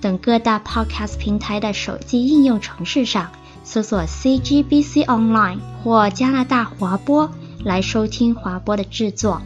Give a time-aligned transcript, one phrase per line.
[0.00, 3.32] 等各大 Podcast 平台的手机应用程式上
[3.64, 7.30] 搜索 CGBC Online 或加拿大华播
[7.64, 9.42] 来收听华播的制作。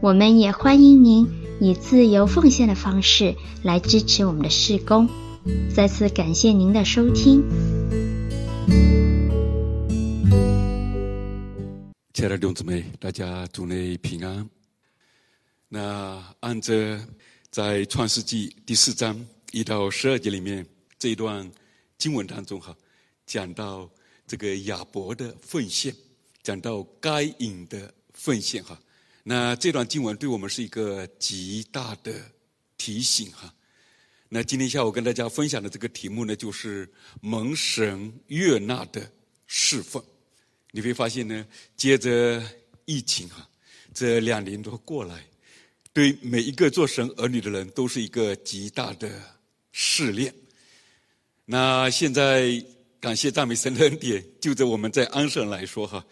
[0.00, 1.28] 我们也欢迎您
[1.60, 5.08] 以自由奉献的方式来支持我们的事工。
[5.74, 7.42] 再次感谢您的收听。
[12.14, 14.48] 亲爱的弟兄姊妹，大家主内平安。
[15.68, 16.98] 那按着
[17.50, 19.18] 在创世纪第四章
[19.54, 20.66] 一到十二节里面
[20.98, 21.48] 这一段
[21.96, 22.76] 经文当中哈，
[23.24, 23.88] 讲到
[24.26, 25.94] 这个亚伯的奉献，
[26.42, 28.76] 讲到该隐的奉献哈。
[29.22, 32.12] 那这段经文对我们是一个极大的
[32.76, 33.54] 提醒哈。
[34.28, 39.08] 那今天下午跟大家分享的这个题目呢，就是蒙神悦纳的
[39.46, 40.02] 侍奉。
[40.72, 42.42] 你会发现呢，接着
[42.86, 43.48] 疫情哈，
[43.94, 45.24] 这两年多过来，
[45.92, 49.08] 对每一个做神儿女的人都是一个极大的
[49.76, 50.32] 试炼。
[51.44, 52.64] 那现在
[53.00, 56.06] 感谢赞美神的恩典，就着我们在安省来说哈，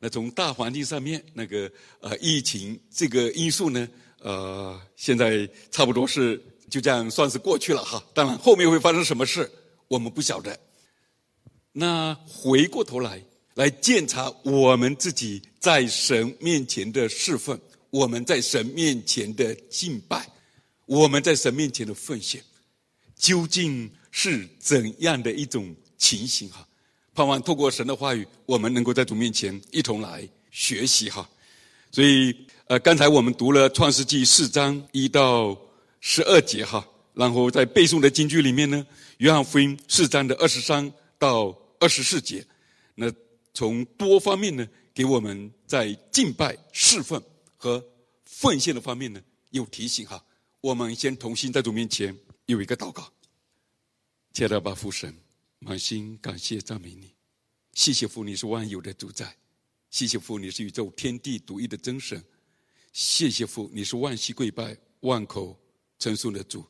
[0.00, 8.04] 那从大环境上面那个呃疫情这个因素呢，呃现在差不多是就这样算是过去了哈。
[8.12, 9.48] 当然后面会发生什么事，
[9.86, 10.58] 我们不晓得。
[11.72, 13.22] 那回过头来。
[13.54, 17.56] 来检查我们自己在神面前的侍奉，
[17.90, 20.28] 我们在神面前的敬拜，
[20.86, 22.42] 我们在神面前的奉献，
[23.16, 26.66] 究竟是怎样的一种情形哈？
[27.14, 31.28] 盼望透过神的话语，我们能够在主面前一同来学习哈。
[31.90, 32.34] 所以
[32.66, 35.56] 呃，刚才我们读了创世纪四章一到
[36.00, 38.86] 十二节哈，然后在背诵的经句里面呢，
[39.18, 42.46] 约翰福音四章的二十三到二十四节，
[42.94, 43.12] 那。
[43.56, 47.22] 从多方面呢，给我们在敬拜、侍奉
[47.56, 47.80] 和
[48.24, 49.20] 奉献的方面呢，
[49.50, 50.20] 有提醒哈。
[50.60, 52.12] 我们先同心在主面前
[52.46, 53.10] 有一个祷告。
[54.32, 55.14] 亲爱的爸父神，
[55.60, 57.14] 满心感谢赞美你，
[57.72, 59.34] 谢谢父你是万有的主宰，
[59.90, 62.22] 谢谢父你是宇宙天地独一的真神，
[62.92, 65.58] 谢谢父你是万膝跪拜、万口
[65.98, 66.64] 称颂的主。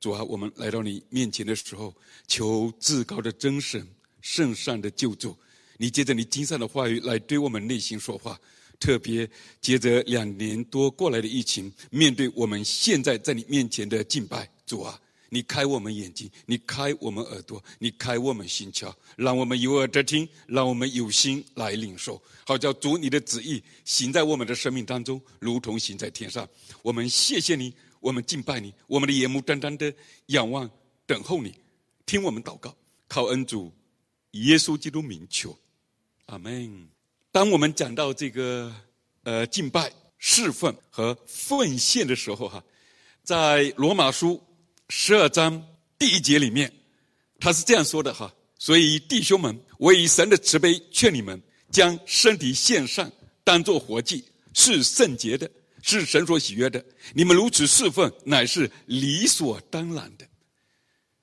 [0.00, 1.94] 主啊，我们来到你面前的时候，
[2.26, 3.86] 求至高的真神、
[4.20, 5.34] 圣善的救助。
[5.78, 8.38] 你借着你经上的话语来对我们内心说话，
[8.78, 9.28] 特别
[9.60, 15.00] 接着两年多过来的疫情，面对我们现在在你面前的敬拜，主啊，
[15.34, 26.48] 你开我们眼睛，你开我们耳朵，你开我们心窍，让我们有耳得听，让我们有心来领受，好叫主你的旨意行在我们的生命当中，如同行在天上。
[26.82, 29.92] 我们谢谢你，我们敬拜你，我们的眼目单单的
[30.26, 30.70] 仰望
[31.04, 31.52] 等候你，
[32.06, 32.72] 听我们祷告，
[33.08, 33.72] 靠恩主
[34.30, 35.58] 耶稣基督名求。
[36.26, 36.88] 阿门。
[37.32, 38.72] 当我们讲到这个
[39.24, 42.62] 呃敬拜、侍奉和奉献的时候，哈，
[43.24, 44.40] 在罗马书
[44.88, 45.64] 十二章
[45.98, 46.72] 第一节里面，
[47.40, 48.32] 他是这样说的哈。
[48.58, 51.40] 所以弟兄们，我以神的慈悲劝你们，
[51.70, 53.10] 将身体献上，
[53.42, 54.24] 当作活祭，
[54.54, 55.50] 是圣洁的，
[55.82, 56.84] 是神所喜悦的。
[57.12, 60.26] 你们如此侍奉，乃是理所当然的。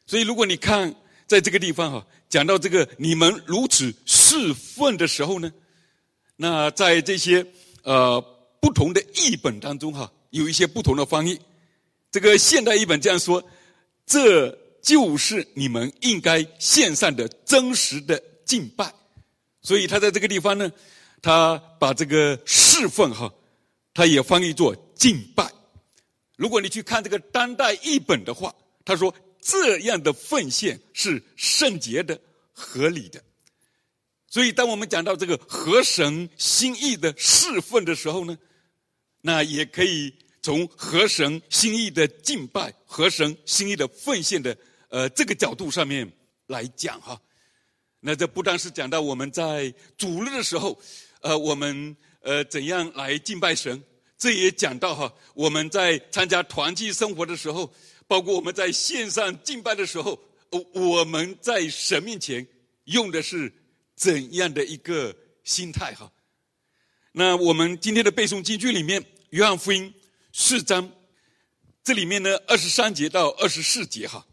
[0.05, 0.93] 所以，如果你看
[1.27, 2.07] 在这个地方哈。
[2.31, 5.51] 讲到这个，你们如此侍奉的时候呢，
[6.37, 7.45] 那在这些
[7.83, 8.21] 呃
[8.61, 11.37] 不同的译本当中哈，有一些不同的翻译。
[12.11, 13.43] 这个现代译本这样说
[14.05, 14.49] ：“这
[14.81, 18.93] 就是你们应该献上的真实的敬拜。”
[19.63, 20.71] 所以他在这个地方呢，
[21.21, 23.33] 他把这个侍奉哈，
[23.93, 25.51] 他也翻译作敬拜。
[26.35, 28.53] 如果你去看这个当代译本的话，
[28.85, 29.11] 他说。
[29.43, 32.21] 这样的奉献是圣洁的、
[32.53, 33.19] 合理的。
[34.27, 38.37] 所以，当我们讲到这个合神心意的侍奉的时候呢，
[39.21, 44.57] 那也可以从合神心意的敬拜、合神心意的奉献的
[44.89, 46.11] 呃这个角度上面
[46.47, 47.19] 来讲哈。
[47.99, 50.79] 那这不单是讲到我们在主日的时候，
[51.21, 53.83] 呃，我们呃怎样来敬拜神，
[54.17, 57.71] 这也讲到哈我们在参加团契生活的时候。
[58.07, 60.19] 包括我们在线上敬拜的时候，
[60.73, 62.45] 我们在神面前
[62.83, 63.49] 用的是
[63.95, 65.15] 怎样的一个
[65.45, 66.11] 心态哈？
[67.13, 69.93] 那我们今天的背诵经句里面，约翰福音
[70.33, 70.89] 四章，
[71.83, 74.25] 这里面呢二十三节到二十四节哈，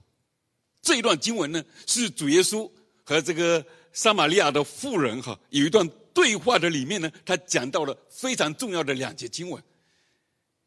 [0.83, 2.71] 这一段经文呢，是主耶稣
[3.05, 9.63] 和这个撒玛利亚的妇人哈有一段对话的里面呢，他讲到了非常重要的两节经文。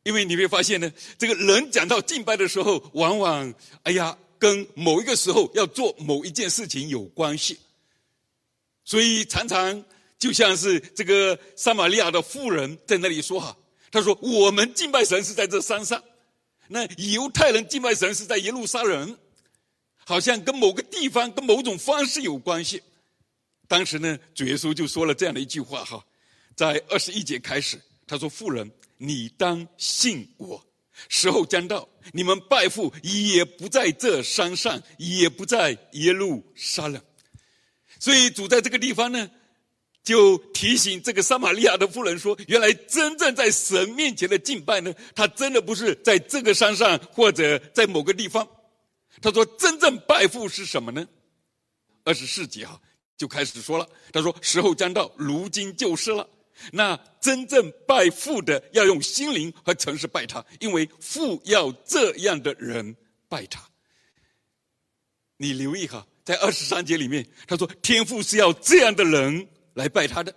[0.03, 3.53] 因为你会发现呢，这个人讲到敬拜的时候，往往
[3.83, 7.59] 哎呀，跟某一个时候要做某一件事情有关系，
[8.83, 9.85] 所以常常
[10.17, 13.55] 就像是这个撒玛利亚的妇人在那里说哈，
[13.91, 16.01] 他说我们敬拜神是在这山上，
[16.69, 19.17] 那犹太人敬拜神是在耶路撒冷。
[20.03, 22.81] 好像跟某个地方、跟某种方式有关系。
[23.67, 26.03] 当时呢，主耶稣就说了这样的一句话哈，
[26.55, 30.61] 在二十一节开始，他说：“妇人，你当信我，
[31.07, 37.01] 时候将到，你们拜父也不在这山上，也不在耶路撒冷。”
[37.99, 39.29] 所以主在这个地方呢，
[40.03, 48.47] 就提醒这个撒玛利亚的妇人说：“原来真正在神面前的敬拜呢，他真的不是在这个山上，或者在某个地方。”
[49.21, 51.07] 他说：“真正拜父是什么呢？”
[52.03, 52.81] 二十四节哈
[53.15, 53.87] 就开始说了。
[54.11, 56.27] 他说：“时候将到，如今就是了。
[56.71, 62.95] 那真正拜父的，要用心灵和诚实拜他，因为父要这样的人
[63.29, 63.61] 拜他。”
[65.37, 70.35] 你留意哈，在二十三节里面，他说：“天父是要这样的人来拜他的。”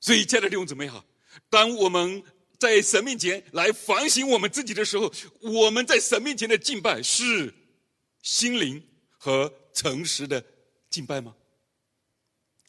[0.00, 1.04] 所以，亲爱的弟兄姊妹哈，
[1.48, 2.22] 当我们
[2.58, 7.54] 在神面前来反省我们自己的时候，我们在神面前的敬拜是。
[8.22, 8.80] 心灵
[9.18, 10.40] 和诚实的
[10.88, 11.34] 敬拜吗？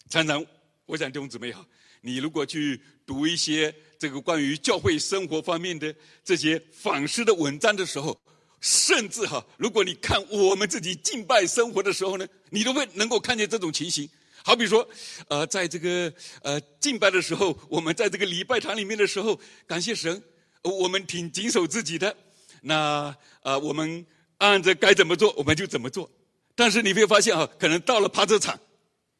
[0.09, 0.43] 常常，
[0.87, 1.63] 我想弟兄姊妹哈，
[2.01, 8.19] 你如果去读一些这个关于教会生活方面的这些反思的文章的时候，
[8.61, 14.09] 甚至哈，如果你看我们自己敬拜生活的时候呢，你都会能够看见这种情形。
[14.43, 14.87] 好比说，
[15.29, 16.13] 呃，在这个
[16.43, 20.21] 呃敬拜的时候，我们在这个礼拜堂里面的时候，感谢神，
[20.61, 22.15] 我们挺谨守自己的。
[22.61, 24.05] 那呃，我们。
[24.39, 26.09] 按着该怎么做，我们就怎么做。
[26.53, 28.59] 但是你会发现啊，可能到了泊车场，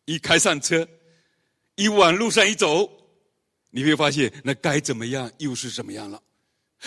[0.04, 0.86] 一开上车，
[1.76, 2.90] 一往路上一走，
[3.70, 6.22] 你会发现那该怎么样又是怎么样了。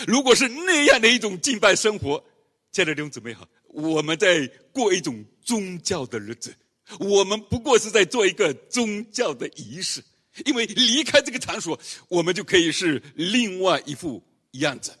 [0.05, 2.23] 如果是那样的一种敬拜生活，
[2.71, 6.53] 亲爱的弟兄姊妹好，我们在过一种宗教的日子，
[6.99, 10.03] 我们不过是在做一个宗教的仪式，
[10.45, 14.91] 因为离开这个场所，我们就可以是另外一副样子。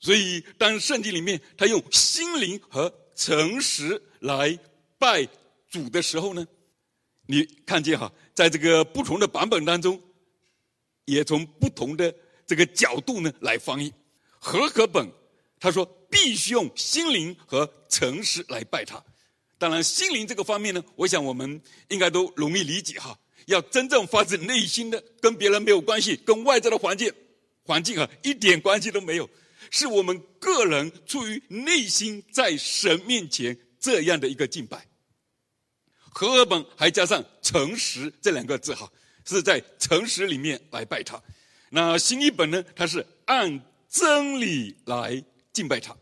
[0.00, 4.58] 所以，当圣经里面他用心灵和诚实来
[4.98, 5.28] 拜
[5.70, 6.44] 主的时候呢，
[7.26, 10.00] 你看见哈，在这个不同的版本当中，
[11.04, 12.12] 也从不同的
[12.46, 13.92] 这个角度呢来翻译。
[14.40, 15.08] 和合本
[15.60, 19.00] 他说必须用心灵和诚实来拜他。
[19.62, 23.16] 当然，心灵这个方面呢，我想我们应该都容易理解哈。
[23.46, 27.14] 要真正发自内心的，跟别人没有关系，跟外在的环境
[27.62, 29.30] 环境啊一点关系都没有。
[29.70, 34.84] 是我们个人出于内心在神面前这样的一个敬拜。
[36.08, 38.90] 和合本还加上诚实这两个字哈，
[39.24, 41.22] 是在诚实里面来拜他。
[41.70, 45.22] 那新一本呢，它是按真理来
[45.52, 45.96] 敬拜他。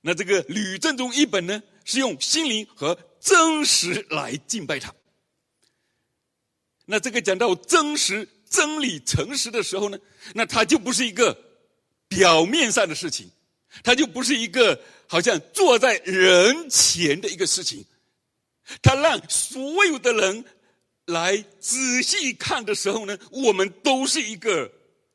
[0.00, 4.94] 那这个吕正中一本呢，是用心灵和真实来敬拜他。
[6.86, 9.98] 那这个讲到真实、真理、诚实的时候呢，
[10.34, 11.44] 那它就不是一个。
[12.06, 13.28] 表面上的事情，
[13.82, 17.84] 它就不是一个好像坐在人前的一个事情，
[18.82, 20.44] 他让所有的人
[21.06, 24.70] 来仔细看的时候呢，我们都是一个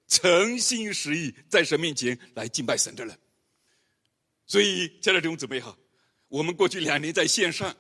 [0.10, 3.18] 诚心实意在神面前来敬拜神的人。
[4.46, 5.78] 所以，亲爱的弟兄姊妹哈，
[6.30, 7.76] 我们过去两年在线上，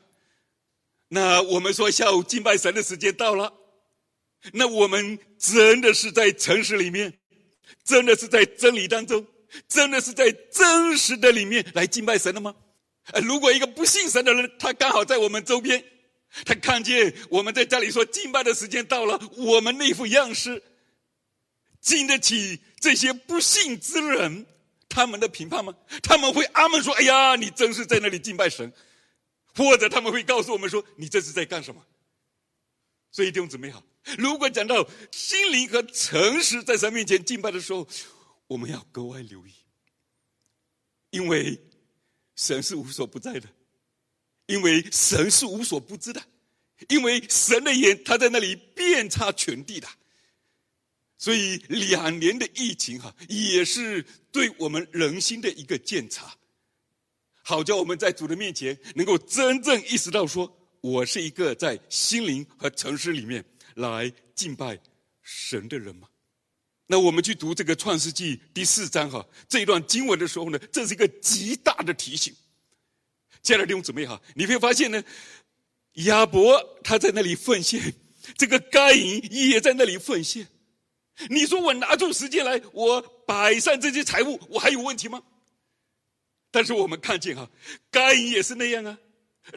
[1.07, 3.53] 那我们说下午敬拜神的时间到了，
[4.53, 7.13] 那我们真的是在城市里面。
[7.85, 9.25] 真的是在真理当中，
[9.67, 12.55] 真的是在真实的里面来敬拜神的吗？
[13.11, 15.83] 呃，如果一个不信神的人，他刚好在我们周边，
[16.45, 20.63] 他看见我们在家里说敬拜的时间到了，我们那副样式，
[21.79, 24.47] 经得起这些不信之人
[24.89, 25.73] 他们的评判吗？
[26.03, 28.73] 他们会阿门说：“哎呀，你真是在那里敬拜神。”
[29.55, 31.85] 或者他们会告诉我们说：“你这是在干什么？”
[33.11, 33.83] 所以弟兄姊妹好。
[34.17, 37.87] 如果讲到心灵和诚实在神面前敬拜的时候，
[38.47, 39.53] 我们要格外留意，
[41.09, 41.61] 因为
[42.35, 43.47] 神是无所不在的，
[44.45, 46.23] 因为神是无所不知的，
[46.87, 49.87] 因为神的眼他在那里遍察全地的，
[51.19, 56.33] 所以两年的疫情哈，也是对我们人心的一个检查，
[57.43, 63.45] 好叫我们在主的面前能够真正意识到说，我是一个在心灵和诚实里面。
[63.75, 64.77] 来敬拜
[65.21, 66.09] 神的人吗？
[66.87, 72.35] 那我们去读这个创世纪第四章哈，这一段经文的时候呢，这是一个极大的提醒。
[73.41, 75.01] 亲爱的弟兄姊妹哈，你会发现呢，
[75.93, 77.93] 亚伯他在那里奉献，
[78.37, 80.45] 这个该隐也在那里奉献。
[81.29, 85.21] 你说我拿出时间来，我摆上这些财物，我还有问题吗？
[86.51, 87.51] 但是我们看见哈，
[87.91, 88.97] 该隐也是那样啊，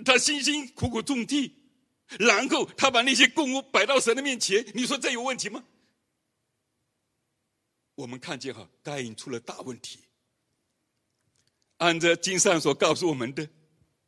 [0.04, 1.54] 他辛辛苦苦种地，
[2.18, 5.64] 然后他把那些供物摆到神的面前，你说这有问题吗？
[7.94, 10.00] 我们看见哈，该隐出了大问题。
[11.78, 13.48] 按照经上所告诉我们的，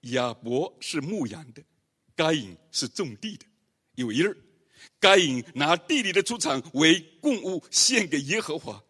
[0.00, 1.62] 亚伯是牧羊的，
[2.14, 3.46] 该隐是种地的。
[3.94, 4.36] 有一日，
[5.00, 8.82] 该隐拿地里的出产为供物献给耶和华，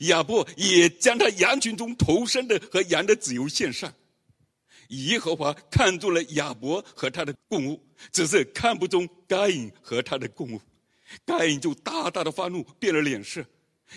[0.00, 3.92] 亚伯也将他羊群中头生的和羊的脂油献上。
[4.88, 7.82] 耶和华看中了亚伯和他的供物，
[8.12, 10.60] 只是看不中该隐和他的供物，
[11.24, 13.42] 该隐就大大的发怒，变了脸色。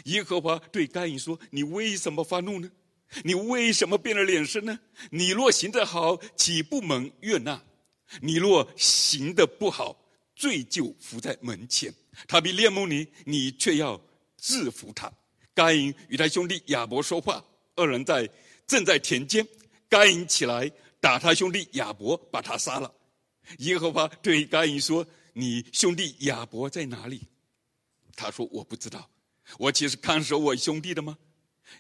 [0.05, 2.71] 耶和华对该隐说：“你为什么发怒呢？
[3.23, 4.79] 你为什么变了脸色呢？
[5.09, 7.61] 你若行得好，岂不蒙悦纳？
[8.21, 9.97] 你若行得不好，
[10.35, 11.93] 罪就伏在门前。
[12.27, 13.99] 他必恋慕你，你却要
[14.37, 15.11] 制服他。”
[15.55, 17.43] 该隐与他兄弟亚伯说话，
[17.75, 18.29] 二人在
[18.67, 19.47] 正在田间。
[19.87, 22.93] 该隐起来打他兄弟亚伯，把他杀了。
[23.59, 27.21] 耶和华对该隐说：“你兄弟亚伯在哪里？”
[28.17, 29.09] 他说：“我不知道。”
[29.59, 31.17] 我岂是看守我兄弟的吗？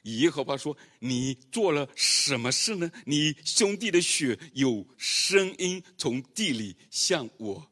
[0.03, 2.91] 耶和华说：“你做了什么事呢？
[3.05, 7.71] 你兄弟的血有声音从地里向我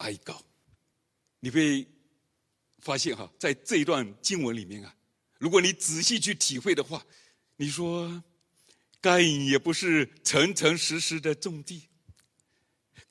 [0.00, 0.42] 哀告。”
[1.40, 1.86] 你会
[2.80, 4.94] 发现哈，在这一段经文里面啊，
[5.38, 7.02] 如果你仔细去体会的话，
[7.56, 8.22] 你说
[9.00, 11.88] 该隐也不是诚诚实实的种地，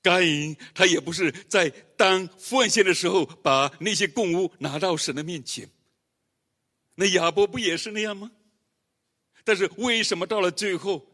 [0.01, 5.67] 该隐他也不是在当奉献的时候把那些供物拿到神的面前。
[6.93, 8.31] 那亚伯不也是那样吗？
[9.43, 11.08] 但是为什么到了最后，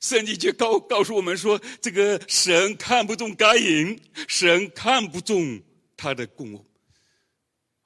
[0.00, 5.60] 圣经却告告诉我们说，这个神看不中该隐，神看不中
[5.96, 6.64] 他的供，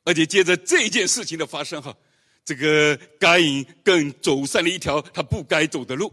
[0.04, 1.96] 而且接着这件事情的发生，哈，
[2.44, 6.12] 这个该隐更走上了一条他不该走的路，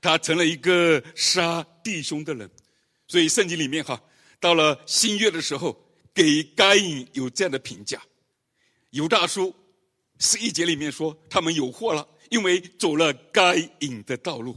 [0.00, 2.50] 他成了一个杀弟兄的人。
[3.06, 4.02] 所以圣经里面哈，
[4.40, 5.78] 到了新约的时候，
[6.14, 8.00] 给该隐有这样的评价，
[8.90, 9.54] 犹大书。
[10.18, 14.56] 十一节里面说，他们有祸了，因为走了该隐的道路。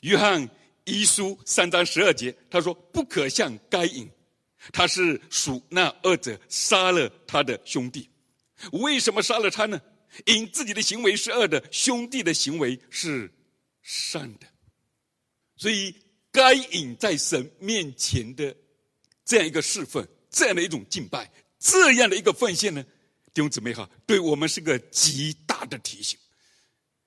[0.00, 0.48] 约翰
[0.84, 4.10] 一书三章十二节，他说：“不可像该隐，
[4.72, 8.08] 他是属那恶者，杀了他的兄弟。
[8.72, 9.80] 为什么杀了他呢？
[10.26, 13.32] 因自己的行为是恶的，兄弟的行为是
[13.82, 14.46] 善的。
[15.56, 15.94] 所以
[16.30, 18.54] 该隐在神面前的
[19.24, 22.84] 这样一个侍奉，这样的一种敬拜，这样的一个奉献呢？”
[23.34, 26.18] 弟兄姊妹哈，对我们是个极大的提醒，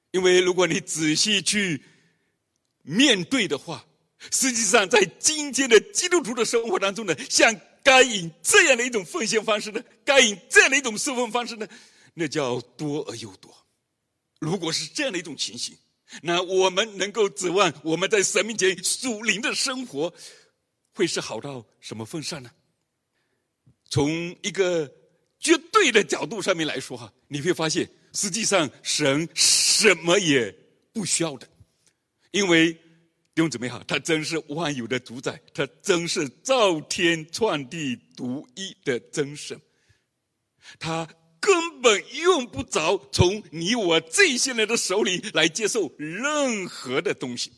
[0.10, 1.80] 因为如果你仔细去
[2.86, 3.86] 面对的话，
[4.32, 11.68] 实际上在今天的基督徒的生活当中呢，像该隐这样的一种奉献方式呢，该隐这样的一种侍奉方式呢，
[12.14, 13.52] 那叫多而又多。
[14.40, 15.76] 如果是这样的一种情形，
[16.22, 20.14] 那我们能够指望我们在神面前属灵的生活，
[20.94, 22.52] 会是好到什么份上呢？
[23.90, 24.10] 从
[24.42, 24.92] 一个。
[25.38, 30.52] 绝对的角度上面来说哈，你会发现，实际上神什么也
[30.92, 31.48] 不需要的，
[32.36, 32.80] 因为弟
[33.38, 39.58] 兄姊妹哈，他真是万有的主宰，他真是造天创地独一的真神，
[40.78, 41.08] 他
[41.40, 47.54] 根本用不着从你我这些人的手里来接受任何的东西，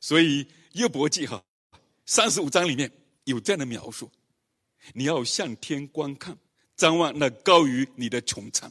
[0.00, 1.40] 所以约伯记哈
[2.06, 2.90] 三十五章里面
[3.22, 4.10] 有这样的描述，
[4.94, 6.36] 你要向天观看。
[6.74, 8.68] 张望那高于你的穹苍，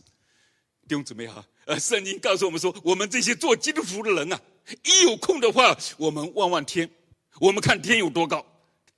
[0.88, 4.40] 弟兄姊妹哈，呃，圣经告诉我们说，我们这些做基督徒的人啊，
[4.84, 6.90] 一有空的话，我们望望天，
[7.40, 8.46] 我们看天有多高，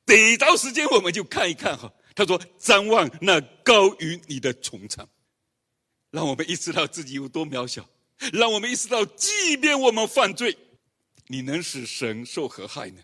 [0.05, 1.91] 逮着时间我们就看一看哈。
[2.15, 5.07] 他说，张望那高于你的穹苍，
[6.09, 7.87] 让我们意识到自己有多渺小，
[8.33, 10.57] 让我们意识到，即便我们犯罪，
[11.27, 13.01] 你能使神受何害呢？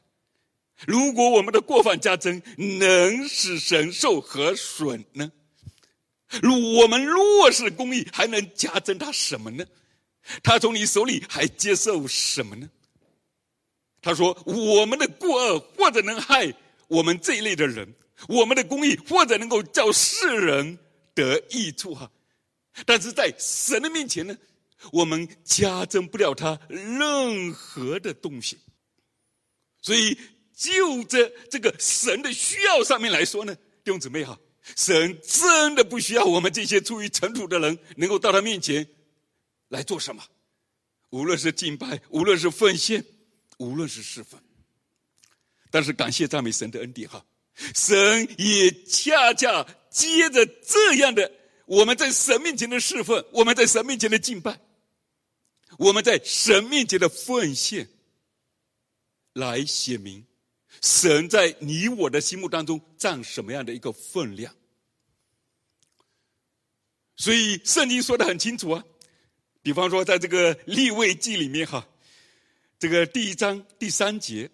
[0.87, 5.31] 如果我们的过犯加增，能使神受何损呢？
[6.41, 9.63] 如我们若是公义，还能加增他什么呢？
[10.41, 12.69] 他从你手里还接受什么呢？
[14.01, 16.53] 他说：“我们的过恶或者能害
[16.87, 17.93] 我们这一类的人，
[18.27, 20.77] 我们的公义或者能够叫世人
[21.13, 22.11] 得益处哈。
[22.85, 24.37] 但是在神的面前呢，
[24.91, 28.57] 我们加增不了他任何的东西。
[29.81, 30.17] 所以
[30.53, 34.37] 就着这个神的需要上面来说呢，弟兄姊妹哈。”
[34.77, 38.87] 神真的不需要我们这些出于尘土的人能够到他面前
[39.73, 40.23] 来做什么，
[41.09, 43.03] 无论是敬拜，无论是奉献，
[43.57, 44.39] 无论是侍奉。
[45.71, 47.25] 但是感谢赞美神的恩典哈，
[47.73, 51.31] 神也恰恰接着这样的
[51.65, 54.59] 我们在神面前的侍奉，我们在神面前的敬拜，
[55.79, 57.89] 我们在神面前的奉献，
[59.33, 60.23] 来写明
[60.83, 64.55] 神在你我的心目当中占什么样的一个分量。
[67.15, 68.83] 所以圣经说的很清楚啊，
[69.63, 71.87] 比方说在这个立位记里面哈，
[72.77, 74.49] 这个第一章第三节。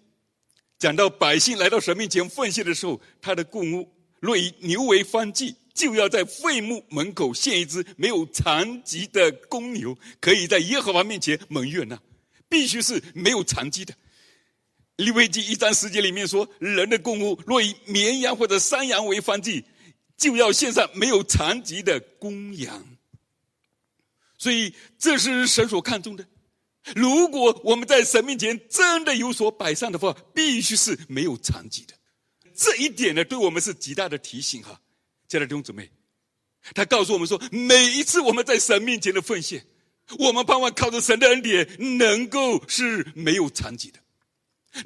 [0.78, 12.00] 讲到百姓来到神面前奉献的时候，他的供物若以牛为方祭，就要在会幕门口献一只没有残疾的公牛，可以在耶和华面前蒙悦纳，
[12.48, 13.92] 必须是没有残疾的。
[14.96, 19.62] 立位记一章十节里面说，人的供物若以绵羊或者山羊为方祭，
[20.16, 22.82] 就要献上没有残疾的公羊。
[24.40, 26.26] 所以这是神所看重的。
[26.96, 31.92] 如果我们在神面前真的有所摆上的话，必须是没有残疾的。
[32.56, 34.80] 这一点呢，对我们是极大的提醒哈，
[35.28, 35.90] 亲爱的弟兄姊妹。
[36.74, 39.62] 他告诉我们说，每一次我们在神面前的奉献，
[40.18, 41.68] 我们盼望靠着神的恩典，
[41.98, 43.98] 能够是没有残疾的，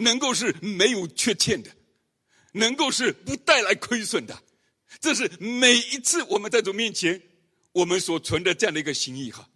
[0.00, 1.70] 能够是没有缺欠的，
[2.52, 4.37] 能够是不带来亏损的。
[5.00, 7.23] 这是每一次我们在主面前，
[7.75, 9.47] 我们所存的这样的一个心意哈。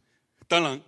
[0.46, 0.78] 当然。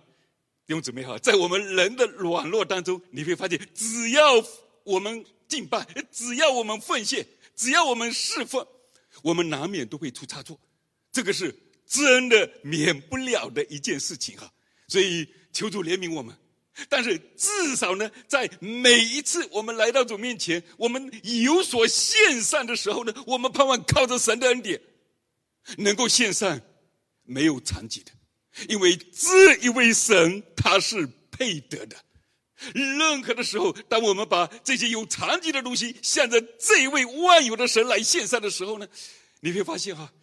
[0.67, 4.41] 弟兄姊妹哈，在我们人的软弱当中，你会发现，只要
[4.85, 8.65] 我们敬拜，只要我们奉献，只要我们侍奉，
[9.21, 10.57] 我们难免都会出差错，
[11.11, 11.53] 这个是
[11.85, 14.49] 真的免不了的一件事情哈。
[14.87, 16.33] 所以求主怜悯我们，
[16.87, 21.11] 但是至少呢，在每一次我们来到主面前，我们
[21.43, 24.79] 有所献上的时候呢，我们盼望靠着神的恩典，
[25.79, 26.61] 能够献上
[27.23, 28.11] 没有残疾的。
[28.67, 31.95] 因为这一位神他是配得的。
[32.75, 38.87] 任何的时候，当我们把这些有残疾的东西向着这一位万有的神来献上的时候呢，
[39.39, 40.13] 你会发现哈，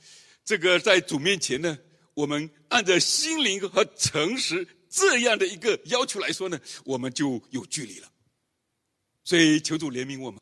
[0.45, 1.77] 这个在主面前呢，
[2.15, 8.09] 我们按照心灵和诚实这样的一个要求来说呢，我们就有距离了。
[9.25, 10.41] 所以求主怜悯我们。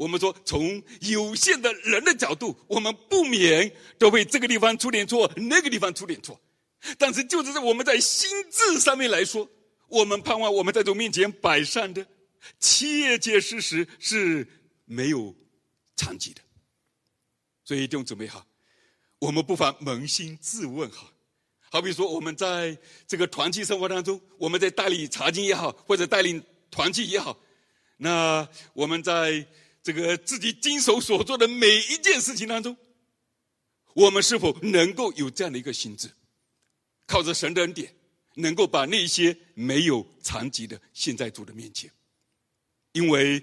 [0.00, 6.40] 我们说，从有限的人的角度，我们不免都会这个地方出点错，那个地方出点错。
[6.96, 9.46] 但是，就是在我们在心智上面来说，
[9.88, 12.06] 我们盼望我们在主面前摆上的，
[12.58, 14.48] 切切实实是
[14.86, 15.36] 没有
[15.96, 16.40] 残疾的。
[17.62, 18.46] 所以弟兄姊妹哈，
[19.18, 21.12] 我们不妨扪心自问哈，
[21.70, 22.74] 好比说我们在
[23.06, 27.38] 这个团契生活当中，我们在带领查经也好，或者带领团契也好，
[27.98, 29.46] 那我们在
[29.82, 32.76] 这个自己经手所做的每一件事情当中，
[33.94, 36.10] 我们是否能够有这样的一个心智？
[37.06, 37.94] 靠着神的恩典，
[38.34, 41.90] 能够把那些没有残疾的献在主的面前，
[42.92, 43.42] 因为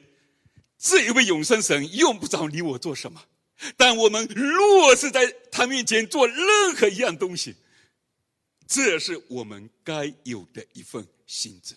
[0.78, 3.26] 这一位永生神用不着你我做什么，
[3.76, 7.56] 但我们若是在他面前做任何一样东西，
[8.68, 11.76] 这是我们该有的一份心智。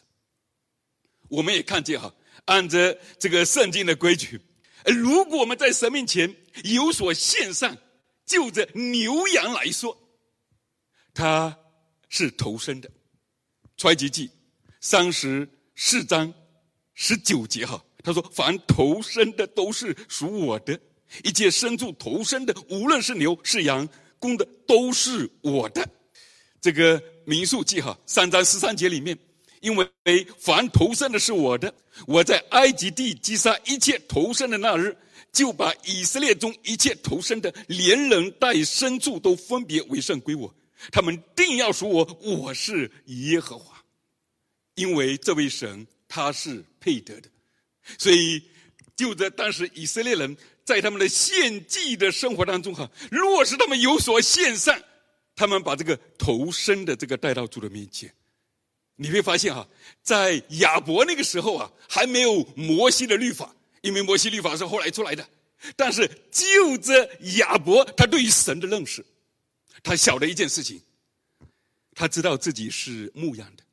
[1.28, 4.40] 我们也看见哈，按着这个圣经的规矩，
[4.84, 7.76] 如果我们在神面前有所献上，
[8.26, 9.96] 就着牛羊来说，
[11.14, 11.56] 他。
[12.12, 12.90] 是头生的，
[13.76, 14.28] 出埃及记
[14.80, 16.34] 三十四章
[16.92, 20.76] 十九节哈，他说：“凡头生的都是属我的，
[21.22, 23.88] 一切牲畜头生的，无论是牛是羊，
[24.18, 25.88] 公的都是我的。”
[26.60, 29.16] 这个民数记哈三章十三节里面，
[29.60, 29.86] 因为
[30.38, 31.72] 凡投生的是我的，
[32.06, 34.96] 我在埃及地击杀一切投生的那日，
[35.32, 40.52] 就把以色列中一切投生的，连人带牲畜都分别为圣归我。
[40.90, 43.84] 他们定要说我，我是耶和华，
[44.76, 47.28] 因为这位神他是配得的，
[47.98, 48.42] 所以
[48.96, 54.80] 就在当时以色列人在他们的献祭的生活当中哈，若是他们有所献上，
[55.36, 58.10] 他们把这个头生的这个带到主的面前，
[59.02, 59.66] 你会发现哈，
[60.02, 65.26] 在亚伯那个时候啊，还没有摩西的律法，因为摩西律法是后来出来的，
[65.74, 69.02] 但是就着亚伯他对于神的认识。
[69.82, 70.78] 他晓得一件事情，
[71.94, 73.64] 他知道自己是牧羊的。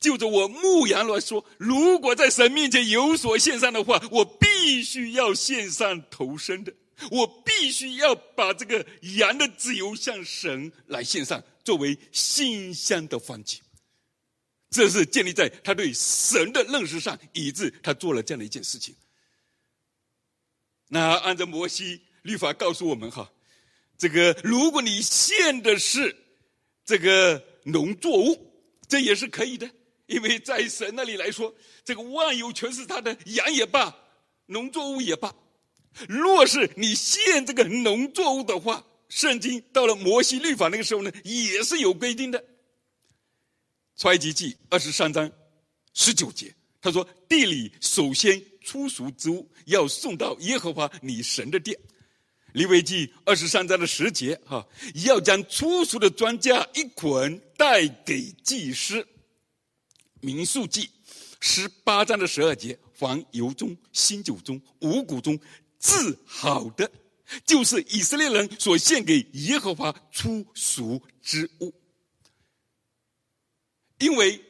[0.00, 6.74] 就着我牧羊来说，如果在神面前有所献上的话，我必须要献上头生的，
[7.12, 8.84] 我必须要把这个
[9.16, 13.60] 羊的自由向神来献上，作为馨香的燔祭。
[14.70, 18.94] 这是建立在他对神的认识上，以致他做了这样的一件事情。
[20.88, 23.30] 那按照摩西律法告诉我们哈。
[23.96, 26.14] 这个，如果你献的是
[26.84, 28.52] 这个农作物，
[28.86, 29.68] 这也是可以的，
[30.06, 31.52] 因为在神那里来说，
[31.84, 33.92] 这个万有全是他的，羊也罢，
[34.46, 35.34] 农作物也罢。
[36.08, 42.44] 若是你献这个农作物的话，圣经到了摩西律法那个时候呢，也是有规定的。
[43.98, 45.28] 出埃及记二十三章
[45.92, 51.76] 十九节，他说：“地里首先出熟之物要送到耶和华你神的殿。”
[52.54, 54.64] 利未记二十三章的十节，哈，
[55.04, 59.04] 要将初熟的庄稼一捆带给祭司。
[60.20, 60.88] 民数记
[61.40, 65.38] 十八章的十二节，黄油中、新酒中、五谷中。
[65.80, 66.90] 治好的，
[67.44, 71.72] 就是以色列人所献给耶和华初熟之物。
[73.98, 74.40] 因为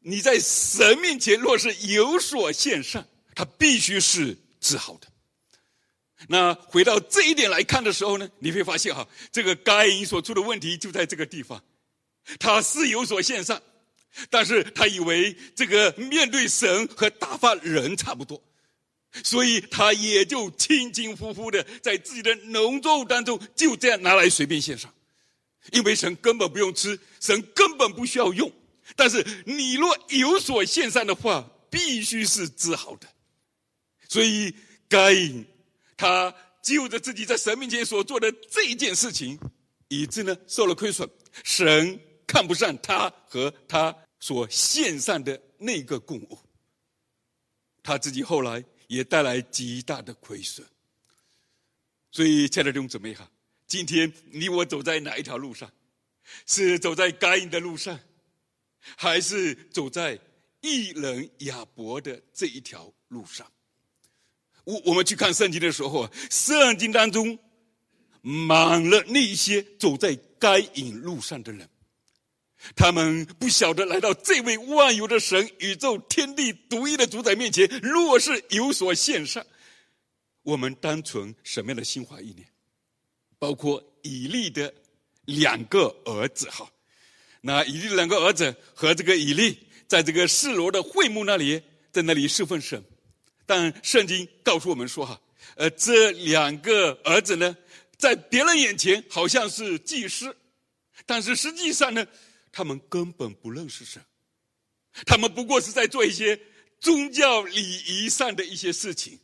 [0.00, 5.06] 你在神面前若是有所献上，它必须是治好的。
[6.28, 11.62] 那回到这一点来看的时候呢，你会发现哈，这个该隐所出的问题就在这个地方，
[12.38, 13.60] 他是有所献上，
[14.30, 18.42] 但是他以为这个面对神和打发人差不多。
[19.24, 24.90] 所以他也就轻轻忽忽的在自己的农作物当中就这样拿来随便献上，
[25.70, 28.52] 因为神根本不用吃，神根本不需要用。
[28.96, 33.08] 但是你若有所献上的话，必须是治好的。
[34.08, 34.54] 所以
[34.88, 35.46] 该隐
[35.96, 39.38] 他就着自己在神面前所做的这一件事情，
[39.88, 41.08] 以致呢受了亏损，
[41.44, 46.38] 神看不上他和他所献上的那个供物，
[47.82, 48.64] 他自己后来。
[48.88, 50.66] 也带来极大的亏损，
[52.10, 53.26] 所以亲爱的弟兄姊妹哈，
[53.72, 55.72] 今天你我走在哪一条路上？
[56.44, 57.98] 是走在该隐的路上，
[58.98, 60.20] 还是走在
[60.60, 63.50] 义人亚伯的这一条路上？
[64.64, 67.38] 我我们去看圣经的时候啊，圣经当中
[68.20, 71.66] 满了那些走在该隐路上的人。
[72.76, 79.42] 他们不晓得来到这位万有的神、宇宙天地独一的主宰面前，若是有所献上，
[80.42, 82.51] 我们单纯什么样的心怀意念？
[83.42, 84.72] 包括以利的
[85.24, 86.70] 两个儿子哈，
[87.40, 92.80] 那以利的两个儿子和这个以利，在这个示罗的会幕那里，在那里侍奉神。
[93.44, 95.20] 但圣经告诉我们说哈，
[95.56, 97.56] 呃，这两个儿子呢，
[97.96, 100.36] 在别人眼前好像是祭司，
[101.04, 102.06] 但是实际上呢，
[102.52, 104.00] 他们根本不认识神，
[105.04, 106.38] 他们不过是在做一些
[106.78, 109.18] 宗教礼仪上的一些事情，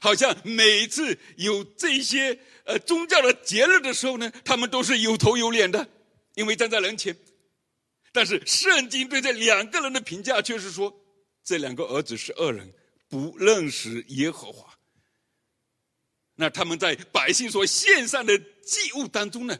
[0.00, 5.88] 好像每次有这些呃宗教的节日的时候呢，他们都是有头有脸的，
[6.34, 7.16] 因为站在人前。
[8.12, 10.94] 但是圣经对这两个人的评价却是说，
[11.44, 12.72] 这两个儿子是恶人，
[13.08, 14.74] 不认识耶和华。
[16.34, 19.58] 那他们在百姓所献上的祭物当中呢，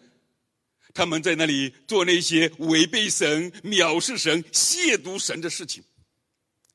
[0.94, 5.82] 他们在那里做那些违背神、藐视神、亵渎神的事情，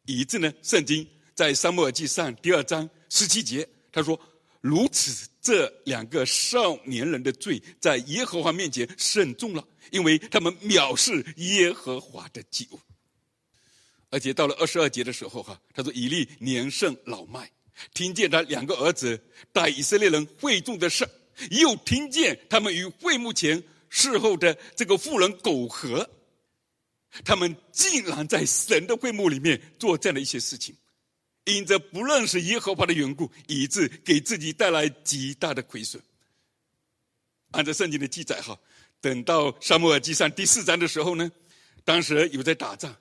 [0.06, 4.20] 以致呢，圣经在撒母耳记上第二章十七节，他说
[4.60, 12.80] ：“如此，这两个少年人的罪在耶和华面前甚重了，因为他们藐视耶和华的祭物。”
[14.10, 17.48] 而且到了二十二节的时候，哈，他说：“以利年甚老迈，
[17.94, 19.22] 听见他两个儿子
[19.52, 21.08] 带以色列人会众的事，
[21.52, 23.64] 又听见他们与会幕前。”
[23.96, 26.10] 事后的这个妇人苟合，
[27.24, 30.76] 他们竟然在神的会幕里面做这样的一些事情，
[31.46, 36.02] 因着不认识耶和华的缘故，以致给自己带来极大的亏损。
[37.52, 38.60] 按照圣经的记载，哈，
[39.02, 41.32] 等到撒母耳记上第四章的时候呢，
[41.84, 42.96] 当时有在打仗，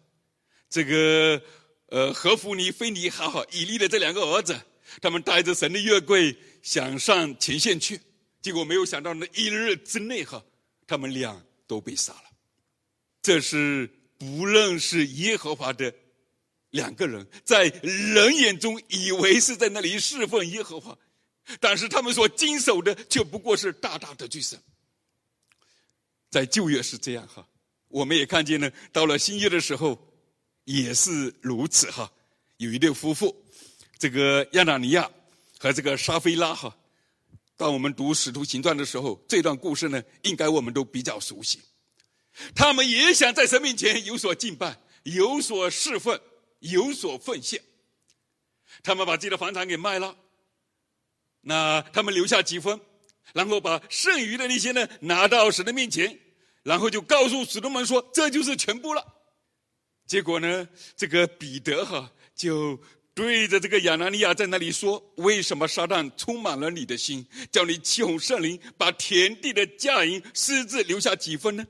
[0.68, 1.42] 这个
[1.86, 4.60] 呃何弗尼、非尼哈哈、以利的这两个儿子，
[5.00, 8.00] 他们带着神的约柜想上前线去，
[8.40, 10.44] 结果没有想到那一日之内，哈。
[10.84, 12.24] 他们俩都被杀了，
[13.22, 15.94] 这是不认识耶和华的
[16.72, 20.98] 两个人，在人眼中以为是在那里侍奉耶和华，
[21.60, 24.58] 但是他们所经手的却不过是大大的罪神。
[26.30, 27.46] 在旧约是这样哈，
[27.88, 30.14] 我们也看见呢，到了新约的时候
[30.64, 32.10] 也是如此哈。
[32.56, 33.34] 有一对夫妇，
[33.98, 35.10] 这个亚拿尼亚
[35.58, 36.74] 和这个撒非拉哈。
[37.54, 41.60] 当我们读《使徒行传》的时候，这段故事呢，应该我们都比较熟悉。
[42.54, 46.18] 他们也想在神面前有所敬拜、有所侍奉、
[46.62, 47.62] 有所奉献。
[48.82, 50.16] 他们把自己的房产给卖了，
[51.42, 52.80] 那他们留下几分，
[53.32, 56.18] 然后把剩余的那些呢拿到神的面前，
[56.62, 59.06] 然后就告诉使徒们说：“这就是全部了。”
[60.08, 62.82] 结果呢，这个彼得哈就。
[63.14, 71.66] 对着这个亚拿尼亚在那里说：“为什么撒旦充满了你的心，叫你欺哄圣灵，把田地的价银私自留下几分呢？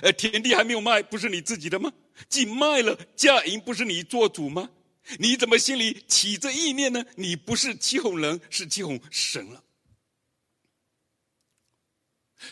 [0.00, 1.92] 呃，田地还没有卖，不是你自己的吗？
[2.28, 4.70] 既卖了，嫁银不是你做主吗？
[5.18, 7.04] 你怎么心里起这意念呢？
[7.16, 9.64] 你不是欺哄人，是欺哄神了。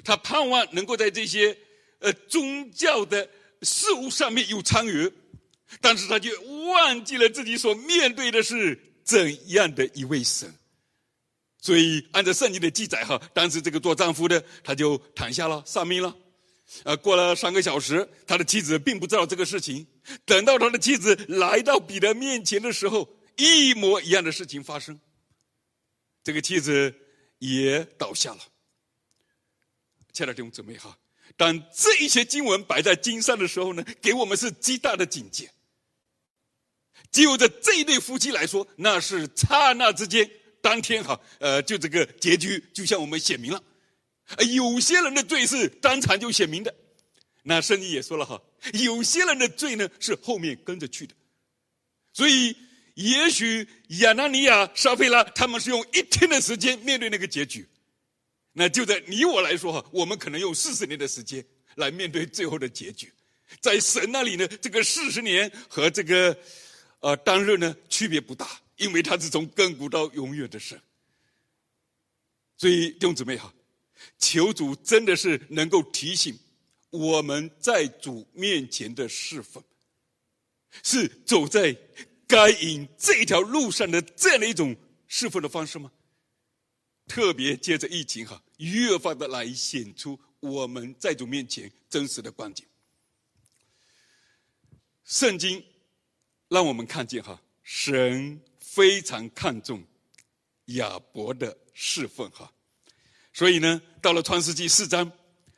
[0.05, 1.57] 他盼望能够在这些
[2.01, 3.29] 呃宗教的
[3.63, 5.13] 事物上面有参与，
[5.81, 10.53] 但是他就忘记了自己所面对的是怎样的一位神。
[11.59, 16.17] 所以按照圣经的记载哈，当时这个做丈夫的他就躺下了，丧命了。
[16.85, 19.87] 呃，过了三个小时，他的妻子并不知道这个事情。
[20.25, 24.99] 等到他的妻子来到彼得面前的时候，一模一样的事情发生。
[26.23, 26.95] 这个妻子
[27.39, 28.41] 也倒下了。
[30.13, 30.97] 亲爱的弟兄姊妹哈，
[31.37, 35.51] 当这一些经文摆在经上的时候呢，给我们是极大的警戒。
[37.11, 40.31] 就着这一对夫妻来说，那是刹那之间，
[40.61, 43.63] 当天哈，呃，就这个结局就向我们显明了。
[44.55, 46.75] 有些人的罪是当场就显明的，
[47.43, 48.41] 那圣经也说了哈，
[48.75, 51.15] 有些人的罪呢是后面跟着去的。
[52.13, 52.57] 所以，
[52.95, 53.67] 也许
[54.01, 57.69] 亚拿尼亚、撒非拉他们是用一天的时间面对那个结局。
[58.53, 61.45] 那就在你我来说哈，我们可能用四十年的时间
[61.77, 63.13] 来面对最后的结局，
[63.61, 66.37] 在神那里呢，这个四十年和这个
[66.99, 70.79] 呃当日呢区别不大，因为他是从亘古到永远的神。
[72.57, 73.55] 所以弟兄姊妹哈，
[74.19, 76.39] 求主真的是能够提醒
[76.91, 79.63] 我们在主面前的侍奉，
[80.83, 81.77] 是走在
[82.27, 84.77] 该隐这条路上的这样的一种
[85.09, 85.91] 侍奉的方式吗？
[87.07, 92.65] 特别借着疫情哈，越发的来显出我们在主面前真实的光景。
[95.05, 95.65] 圣经
[96.47, 99.85] 让我们看见哈，神非常看重
[100.67, 102.53] 亚伯的侍奉哈，
[103.33, 105.11] 所以呢，到了创世纪四章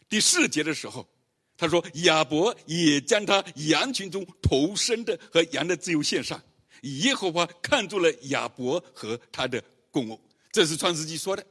[0.08, 1.08] 第四节的时候，
[1.56, 6.42] 他说亚伯也将他羊群中头生的和羊的自由献上，
[6.82, 10.20] 耶和华看中了亚伯和他的供物。
[10.50, 11.46] 这是创世纪说的，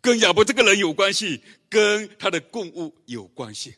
[0.00, 3.74] 跟亚伯这个人有关系，跟他的供物有关系。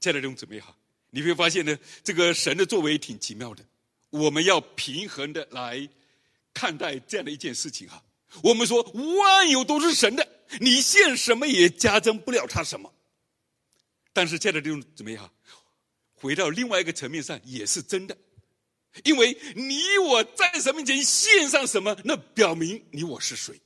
[0.00, 0.76] 亲爱的弟兄姊妹好，
[1.10, 3.64] 你会发现呢，这个神的作为挺奇妙的。
[4.10, 5.88] 我们要平衡的来
[6.52, 8.02] 看待这样的一件事情哈。
[8.42, 10.28] 我们说万有都是神的，
[10.60, 12.92] 你献什么也加增不了他什么。
[14.12, 15.30] 但是现在这种怎么样，
[16.14, 18.16] 回到另外一个层面上也是真的。
[19.02, 23.60] 因为你我在神面前献上什么，那表明你我是谁，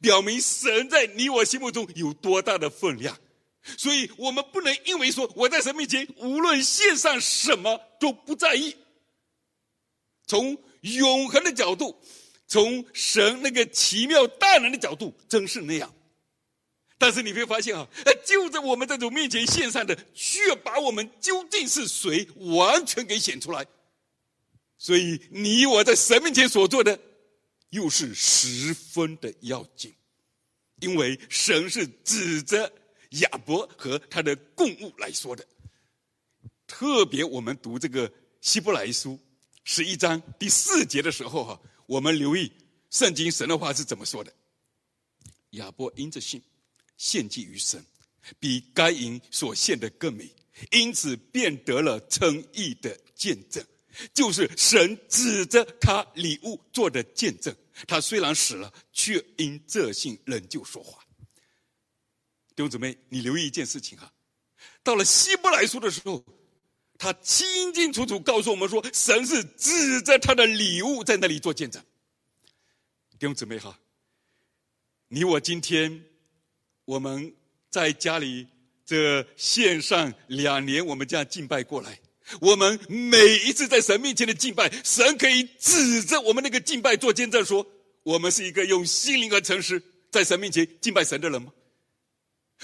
[0.00, 3.18] 表明神在你我心目中有多大的分量。
[3.78, 8.76] 所以我们不能因为说我在神面前无论献上什么都不在意。
[10.26, 11.98] 从永恒的角度，
[12.54, 15.92] 从神那个奇妙大能的角度，真是那样。
[16.96, 17.88] 但是你会发现啊，
[18.24, 23.66] 就在我们这种面前献上的，却把我们究竟是谁完全给显出来。
[24.78, 26.96] 所以，你我在神面前所做的，
[27.70, 29.92] 又是十分的要紧，
[30.78, 32.72] 因为神是指着
[33.10, 35.44] 亚伯和他的供物来说的。
[36.68, 38.08] 特别我们读这个
[38.40, 39.18] 希伯来书
[39.64, 42.50] 十一章第四节的时候，哈，我们留意
[42.90, 44.32] 圣经神的话是怎么说的：
[45.50, 46.42] 亚伯因着信
[46.96, 47.84] 献祭于神，
[48.38, 50.28] 比该隐所献的更美，
[50.70, 53.64] 因此便得了称义的见证。
[54.12, 57.54] 就是神指着他礼物做的见证，
[57.86, 61.00] 他虽然死了，却因这信仍旧说话。
[62.56, 64.12] 弟兄姊妹，你留意一件事情哈，
[64.82, 66.24] 到了希伯来书的时候，
[67.04, 71.82] 他清清楚楚告诉我们说，神是指着他的礼物在那里做见证。
[73.18, 73.78] 弟兄姊妹哈，
[75.08, 76.02] 你我今天
[76.86, 77.34] 我们
[77.68, 78.46] 在家里
[78.86, 82.00] 这线上两年，我们这样敬拜过来。
[82.40, 87.66] 我们每一次在神面前的敬拜，神可以指着我们那个敬拜做见证，说
[88.02, 91.52] 我们是一个用心灵和诚实在神面前敬拜神的人吗？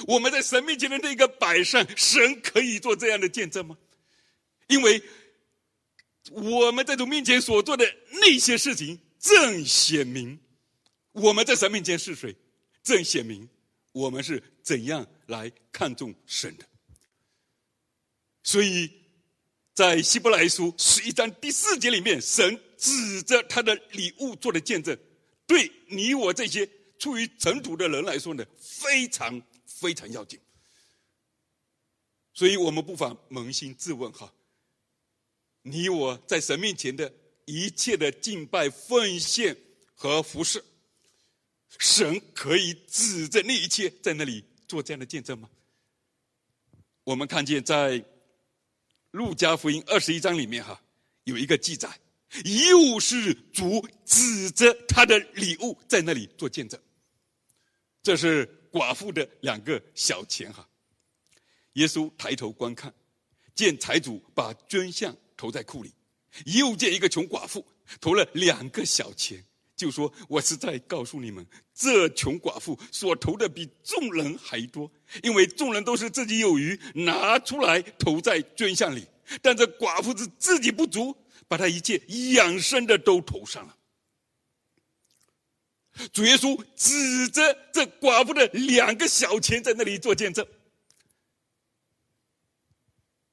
[0.07, 3.77] 我们在神面前的那个摆上，神可以做这样的见证吗？
[4.71, 5.03] 因为
[6.31, 10.41] 我们在主面前所做的那些事情，正显明
[11.13, 12.35] 我们在神面前是谁，
[12.83, 13.47] 正显明
[13.93, 16.65] 我们是怎样来看重神的。
[18.43, 18.99] 所以。
[19.73, 24.99] 在希伯来书十一章第四节里面，神指着他的礼物做的见证，
[25.47, 30.39] 对你我这些出于尘土的人来说呢，非常非常要紧。
[32.35, 34.31] 所以我们不妨扪心自问哈，
[35.63, 37.13] 你我在神面前的
[37.45, 39.57] 一切的敬拜、奉献
[39.95, 40.65] 和服侍，
[41.79, 45.49] 神可以指着那一切在那里做这样的见证吗？
[47.05, 48.05] 我们看见在。
[49.13, 50.81] 路加福音二十一章里面哈，
[51.25, 52.01] 有一个记载，
[52.45, 56.81] 又是主指着他的礼物在那里做见证。
[58.05, 60.65] 这是寡妇的两个小钱哈。
[61.73, 62.95] 耶稣抬头观看，
[63.53, 65.91] 见财主把捐项投在库里，
[66.45, 67.67] 又见一个穷寡妇
[67.99, 69.43] 投了两个小钱。
[69.75, 79.07] 就说：“我是在告诉你们，这穷寡妇所投的比众人还多，因为众人都是自己有余，拿出来投在捐项里，
[79.41, 81.17] 但这寡妇是自己不足，
[81.49, 81.97] 把她一切
[82.35, 83.75] 养生的都投上了。”
[86.13, 90.47] 主耶稣指着这寡妇的两个小钱在那里做见证。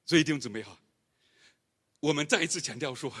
[0.06, 0.74] 所以弟兄姊妹哈，
[2.00, 3.12] 我们再一次强调说。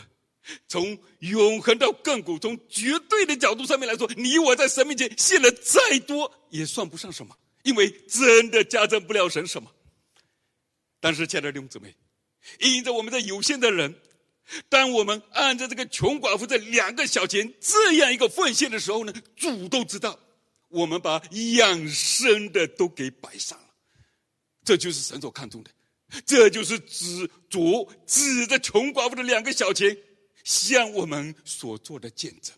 [0.66, 9.70] 从永恒到亘古，从绝对的角度上面来说，你我在神面前献的再多，也算不上什么，因为真的加增不了神什么。
[11.00, 11.94] 但是，亲爱的弟兄姊妹，
[12.60, 13.94] 因着我们这有限的人，
[14.70, 20.18] 当我们按照这个穷寡妇这两个小钱这样一个奉献的时候呢，主都知道，
[20.68, 21.20] 我们把
[21.56, 23.68] 养生的都给摆上了，
[24.64, 25.70] 这就是神所看重的，
[26.24, 29.96] 这就是指主指着穷寡妇的两个小钱。
[30.44, 32.56] 向我们所做的见证，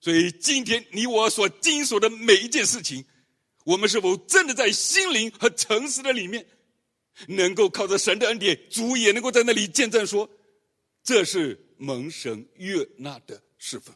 [0.00, 3.02] 所以今天你我所经手的每一件事情，
[3.64, 6.46] 我们是否真的在心灵和诚实的里面，
[7.28, 10.28] 能够靠着神的恩典，主也能够在那里见证说，
[11.02, 13.94] 这是蒙神悦纳的事奉。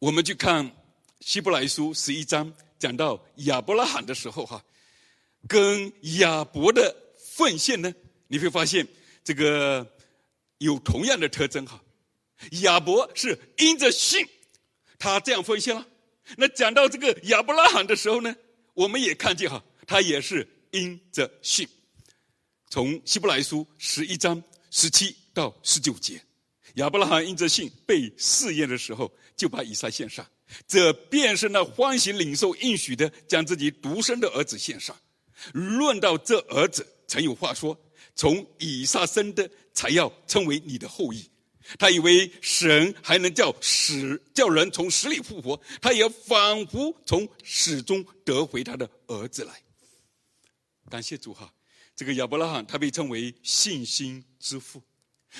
[0.00, 0.68] 我们去看
[1.20, 4.64] 希伯来书十一章，讲到亚伯拉罕的时候，哈，
[5.46, 7.94] 跟亚伯的奉献呢，
[8.26, 8.86] 你会发现。
[9.24, 9.86] 这个
[10.56, 11.84] 有同样的特征哈，
[12.62, 14.26] 亚伯是因着信，
[14.98, 15.86] 他这样奉献了。
[16.38, 18.34] 那讲到这个亚伯拉罕的时候呢，
[18.72, 21.68] 我们也看见哈，他也是因着信。
[22.70, 26.18] 从希伯来书十一章十七到十九节，
[26.76, 30.26] 亚伯拉罕因着信被试验的时候，就把以撒献上，
[30.66, 34.96] 这便是那欢喜领受应许的，将自己独生的儿子献上。
[35.52, 37.78] 论到这儿子，曾有话说。
[38.14, 41.30] 从以撒生的才要称为你的后裔，
[41.78, 49.62] 他以为神还能叫死叫人从死里复活，他也仿佛从死中得回他的儿子来。
[50.90, 51.54] 感谢主哈，
[51.94, 54.82] 这个亚伯拉罕他被称为信心之父，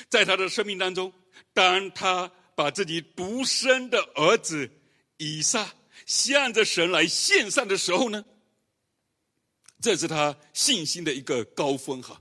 [0.09, 1.13] 在他的生命当中，
[1.53, 4.71] 当他把自己独生的儿子
[5.17, 5.75] 以撒
[6.07, 8.25] 向着神来献上的时候呢，
[9.81, 12.21] 这是他信心的一个高峰哈。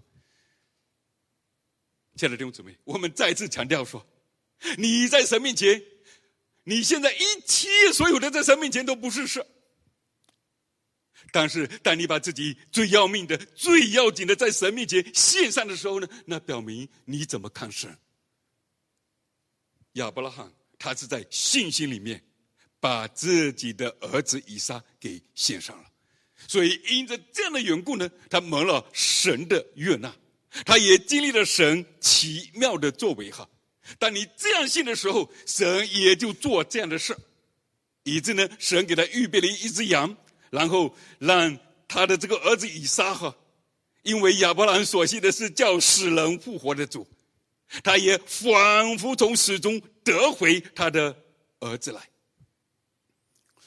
[2.15, 4.05] 亲爱的弟兄姊妹，我们再次强调说，
[4.77, 5.83] 你在神面前，
[6.63, 9.45] 你现在一切所有的在神面前都不是事。
[11.31, 17.95] 但是，当你把自己最要命的、最要紧的在神面前献上的时候呢，那表明你怎么看神？
[19.93, 22.23] 亚伯拉罕他是在信心里面
[22.79, 25.89] 把自己的儿子以撒给献上了，
[26.45, 30.13] 所以因着这样的缘故呢，他蒙了神的悦纳。
[30.65, 33.47] 他也经历了神奇妙的作为哈，
[33.99, 37.15] 当你这样信的时候，神也就做这样的事，
[38.03, 40.17] 以致呢，神给他预备了一只羊，
[40.49, 41.55] 然后让
[41.87, 43.35] 他的这个儿子以撒哈，
[44.01, 47.05] 因为亚伯兰所信的是叫死人复活的主，
[47.83, 51.15] 他也仿佛从死中得回他的
[51.59, 52.01] 儿子来。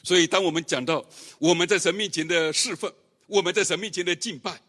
[0.02, 1.04] 所以，当我们讲到
[1.38, 2.92] 我们在神面前的侍奉，
[3.26, 4.60] 我们在神面前的敬拜。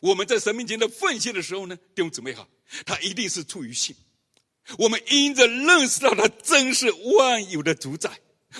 [0.00, 2.48] 我们在神面前的奉献的时候呢，弟兄姊妹好，
[2.84, 3.94] 他一定是出于信。
[4.76, 8.10] 我们因着认识到他真是万有的主宰，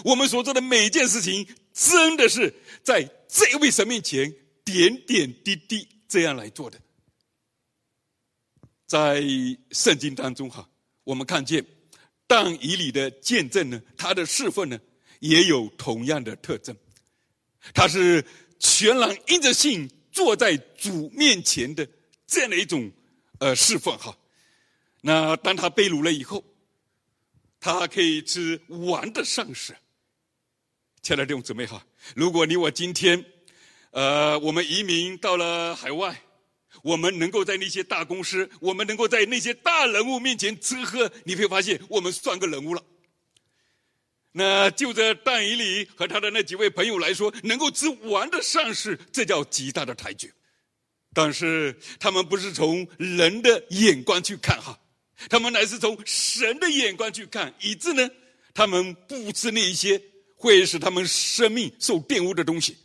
[0.04, 2.54] 我们所做的每件事情，真的是
[2.84, 4.32] 在这位神面前
[4.64, 6.78] 点点滴滴这样来做的。
[8.86, 9.20] 在
[9.72, 10.68] 圣经当中哈，
[11.02, 11.66] 我们看见
[12.28, 14.78] 但以理的见证呢，他的侍奉呢，
[15.22, 16.76] 也有同样的特征，
[17.72, 18.22] 他是
[18.60, 19.90] 全然因着信。
[20.14, 21.88] 坐在主面前的
[22.26, 22.92] 这样的一种
[23.38, 24.14] 呃侍奉哈，
[25.00, 26.44] 那当他被掳了以后，
[27.58, 29.74] 他可以吃王的上食。
[31.00, 31.82] 亲爱的弟兄姊妹哈，
[32.14, 33.24] 如果你我今天，
[33.92, 36.22] 呃，我们移民到了海外，
[36.82, 42.84] 我们能够在那些大公司，我们能够在那些大人物面前吃喝，你会发现我们算个人物了。
[44.32, 50.32] 那就着但以理和他的那几位朋友来说，能够吃王的膳食，这叫极大的抬举。
[51.14, 54.80] 但是他们不是从人的眼光去看哈，
[55.28, 58.10] 他们乃是从神的眼光去看，以致呢，
[58.54, 60.02] 他们不吃那一些
[60.36, 62.78] 会使他们生命受玷污的东西。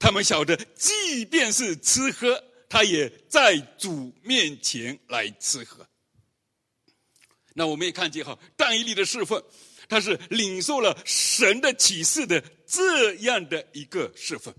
[0.00, 5.86] 他们晓得，即便是吃喝，他也在主面前来吃喝。
[7.54, 9.40] 那我们也看见哈，但以理的侍奉，
[9.92, 14.54] 他是领受了神的启示的这样的一个侍奉，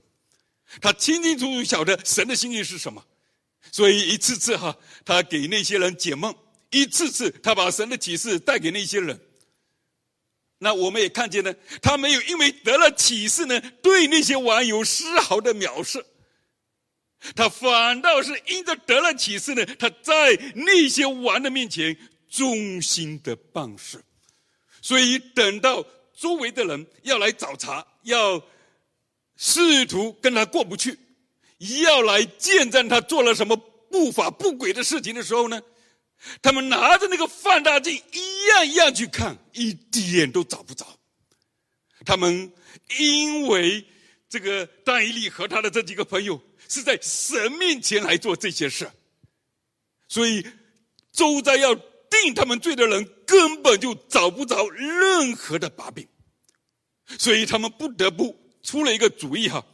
[0.79, 3.03] 他清清楚楚晓得神的心意是什么，
[3.71, 6.35] 所以一次次哈，他给那些人解梦，
[6.69, 9.19] 一次次他把神的启示带给那些人。
[10.59, 16.05] 那我们也看见呢，他没有因为得了启示呢，对那些王有丝毫的藐视，
[17.35, 21.97] 他反倒是因着得了启示呢，他在那些王的面前。
[22.35, 24.03] 忠心的办事，
[24.83, 28.43] 所以等到周围的人要来找茬，要
[29.37, 30.99] 试图跟他过不去，
[31.83, 33.55] 要来见证他做了什么
[33.89, 35.61] 不法不轨的事情的时候呢，
[36.41, 40.85] 他们拿着那个放大镜一样一样去看，一点都找不着。
[42.05, 42.51] 他们
[42.99, 43.85] 因为
[44.27, 48.91] 这个但以理和他的这几个朋友是在神面前来做这些事，
[50.09, 50.45] 所以
[51.13, 51.73] 周遭要。
[52.13, 56.07] 定他们罪的人根本就找不着任何的把柄，
[57.19, 59.65] 所以他们不得不出了一个主意哈，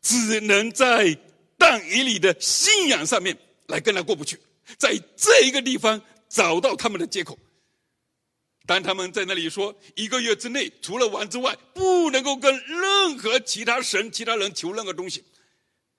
[0.00, 1.18] 只能在
[1.58, 3.36] 但以里的信仰上面
[3.66, 4.38] 来跟他过不去，
[4.78, 7.38] 在这一个地方找到他们的借口。
[8.66, 15.24] 当他们在那里说一个月之内除了王之外，不能够跟任何其他神、其他人求任何东西，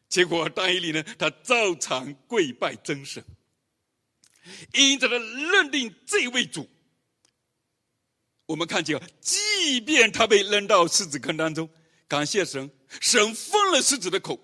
[0.10, 3.24] 结果但以里呢，他照常跪拜真神。
[4.74, 6.70] 因着他认定这位主，
[8.48, 11.70] 我们看见，即便他被扔到狮子坑当中，
[12.08, 12.72] 感谢神，
[13.02, 14.40] 神封了狮子的口，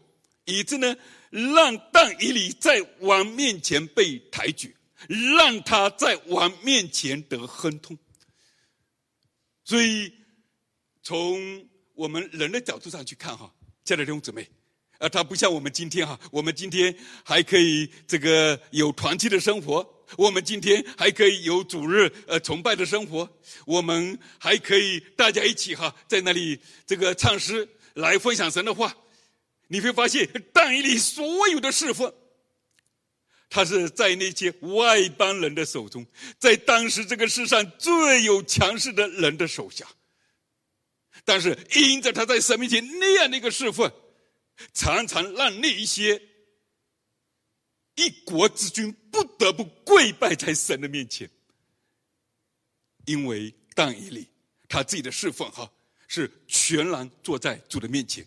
[0.45, 0.95] 以致呢，
[1.31, 4.75] 让但以理在王面前被抬举，
[5.37, 7.97] 让他在王面前得亨通。
[9.63, 10.13] 所以，
[11.01, 14.45] 从我们人的角度上去看，哈，亲爱的弟兄姊妹。
[15.03, 16.95] 啊，他不像我们今天哈，我们今天
[17.25, 19.85] 还可以这个有团契的生活，
[20.17, 23.29] 我们今天还可以有主日呃崇拜的生活，
[23.65, 28.95] 我们还可以大家一起哈在那里这个唱诗来分享神的话。
[29.67, 32.13] 你会发现，但以理所有的侍奉，
[33.49, 36.05] 他是在那些外邦人的手中，
[36.39, 39.85] 在当时这个世上最有强势的人的手下。
[41.25, 43.91] 但是因着他在神面前那样的一个侍奉。
[44.73, 46.21] 常常让那一些
[47.95, 51.29] 一国之君不得不跪拜在神的面前，
[53.05, 54.27] 因为但以理
[54.67, 55.71] 他自己的侍奉哈
[56.07, 58.25] 是全然坐在主的面前，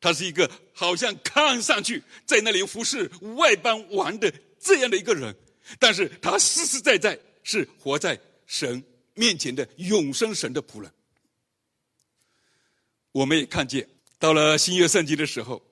[0.00, 5.34] 他是一个好像看上去在那里服侍外邦王的这样的一个人，
[5.78, 8.82] 但是他实实在在是活在神
[9.14, 10.92] 面前的永生神的仆人。
[13.12, 13.88] 我们也看见。
[14.18, 15.62] 到了新约圣经的时候，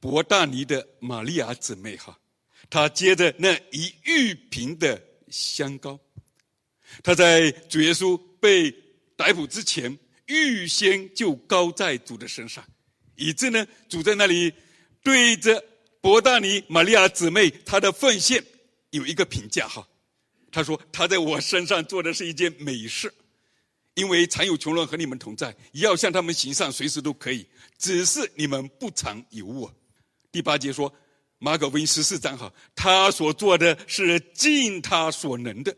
[0.00, 2.18] 伯大尼的玛利亚姊妹哈，
[2.68, 5.98] 她接着那一玉瓶的香膏，
[7.02, 8.70] 她在主耶稣被
[9.16, 12.64] 逮捕之前，预先就膏在主的身上，
[13.14, 14.52] 以致呢，主在那里
[15.02, 15.64] 对着
[16.00, 18.44] 伯大尼玛利亚姊妹她的奉献
[18.90, 19.86] 有一个评价哈，
[20.50, 23.12] 他说她在我身上做的是一件美事。
[23.96, 27.46] 因为常有穷人和你们同在，要向他们行善，随时都可以。
[27.78, 29.74] 只是你们不常有我。
[30.30, 30.94] 第八节说，
[31.38, 35.74] 马可福音十四章哈，他所做的是尽他所能的，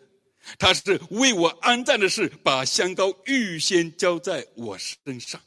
[0.58, 5.40] 他是为我安葬的事，把香膏预先浇在我身上。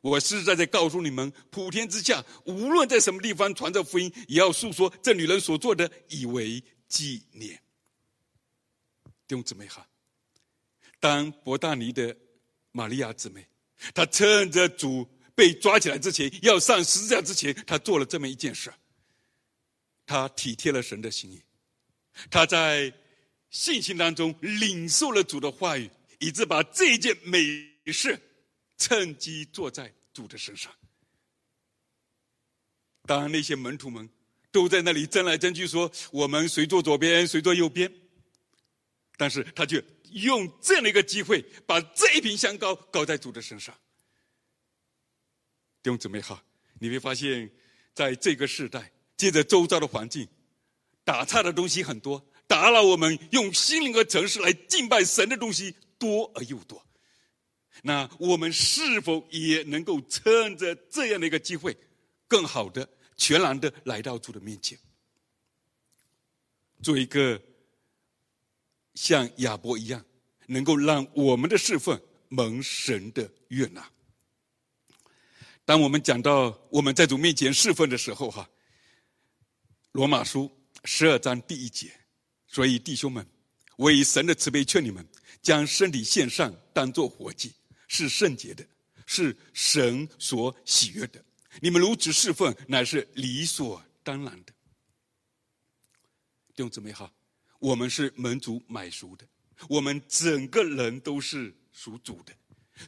[0.00, 7.60] 我实实在在告诉你们，普天之下，无论在什么地方传这福音，也要述说这女人所做的，以为纪念。
[9.26, 9.84] 弟兄姊妹哈。
[10.98, 12.16] 当伯大尼的
[12.72, 13.46] 玛利亚姊妹，
[13.94, 18.72] 她趁着主被抓起来之前，要上十字架之前，她做了这么一件事。
[20.06, 21.42] 她体贴了神的心意，
[22.30, 22.92] 她在
[23.50, 27.38] 信心当中领受了主的话语，以致把这件美
[27.92, 28.18] 事
[28.78, 30.72] 趁机做在主的身上。
[33.04, 34.08] 当那些门徒们
[34.50, 37.92] 都在那里争来争去，说我们谁坐左边，谁坐右边，
[39.16, 39.84] 但是他却。
[40.22, 43.74] 用这样的一个机会，把这一瓶香膏膏在主的身上。
[45.82, 46.42] 弟兄姊妹好，
[46.78, 47.50] 你会发现，
[47.92, 50.26] 在这个时代，借着周遭的环境，
[51.04, 56.82] 打岔的东西很多，打扰我们用心灵和诚实来敬拜神的东西多而又多。
[57.82, 61.76] 那我们是否也能够趁着这样的一个机会，
[62.26, 62.88] 更好的、
[63.18, 64.78] 全然的来到主的面前，
[66.82, 67.40] 做一个？
[68.96, 70.04] 像亚伯一样，
[70.46, 73.88] 能够让我们的侍奉蒙神的悦纳。
[75.64, 78.48] 当我们讲到我们在主面前侍奉的时候，哈，
[79.92, 80.50] 罗马书
[80.84, 81.92] 十二章第一节，
[82.46, 83.24] 所以弟兄们，
[83.76, 85.06] 我以神的慈悲劝你们，
[85.42, 87.52] 将身体献上，当作活祭，
[87.88, 88.64] 是圣洁的，
[89.06, 91.24] 是神所喜悦的。
[91.60, 94.52] 你们如此侍奉，乃是理所当然的。
[96.54, 97.12] 弟兄姊妹好，
[97.58, 99.24] 我们是门主买赎的，
[99.68, 102.32] 我们整个人都是属主的。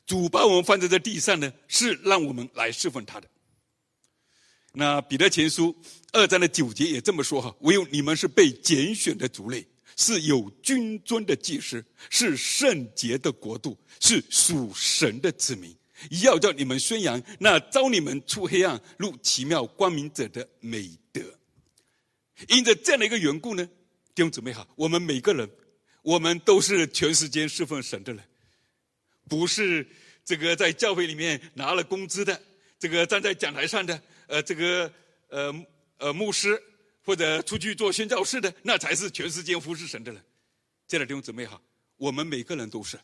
[0.04, 3.28] 主把我们放在这地上呢，是让我们来侍奉他的。
[4.72, 5.74] 那彼得前书
[6.12, 9.66] 二章的九节也这么说哈，唯有你们是被拣选的族类，
[9.96, 15.74] 是有君尊的祭司，是圣洁的国度，是属神的子民，
[16.22, 21.22] 要叫你们宣扬那招你们出黑暗入奇妙光明者的美德。
[22.48, 23.68] 因着这样的一个缘故呢，
[24.18, 25.48] 弟兄姊妹好，我们每个人，
[26.02, 28.24] 我们都是全时间侍奉神的人，
[29.28, 29.86] 不是
[30.24, 32.42] 这个在教会里面拿了工资的，
[32.80, 34.02] 这个站在讲台上的。
[34.26, 34.92] 呃，这个
[35.28, 35.54] 呃
[35.98, 36.60] 呃牧师
[37.04, 40.20] 或者出去做宣教士的，那才是全世界服侍神的人。
[40.88, 41.62] 这点弟兄姊妹哈，
[41.96, 42.98] 我们每个人都是。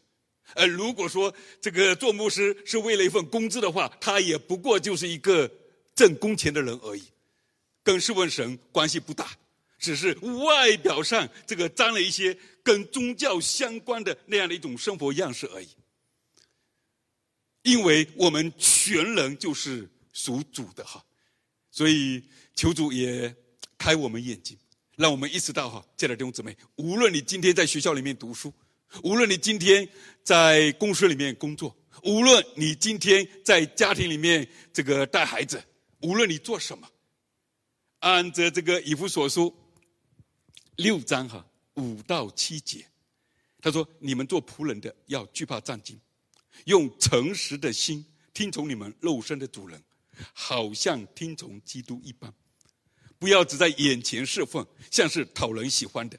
[0.54, 5.48] 呃，如果说这个做牧师是为了一份工资的话，他也不过就是一个
[5.94, 7.04] 挣工钱的人而已，
[7.84, 9.30] 跟侍奉神关系不大，
[9.84, 10.16] 只是
[10.46, 15.68] 外表上这个沾了一些跟宗教相关的那样的一种生活样式而已。
[17.62, 21.04] 因为我们全人就是属主的哈。
[21.70, 22.22] 所以，
[22.54, 23.34] 求主也
[23.76, 24.56] 开我们眼睛，
[24.96, 28.52] 让我们意识到哈，亲爱的弟兄姊妹，无论你今天在学校里面读书，
[29.02, 29.86] 无论你今天
[30.22, 35.62] 在公司里面工作，无论你今天在家庭里面这个带孩子，
[36.00, 36.88] 无论你做什么，
[38.00, 39.52] 按着这个以弗所书
[40.76, 42.86] 六章哈五到七节，
[43.60, 45.96] 他说：“你们做仆人的要惧怕战兢，
[46.64, 49.82] 用诚实的心听从你们肉身的主人。”
[50.32, 52.32] 好像听从基督一般，
[53.18, 56.16] 不要只在眼前侍奉，像是讨人喜欢的，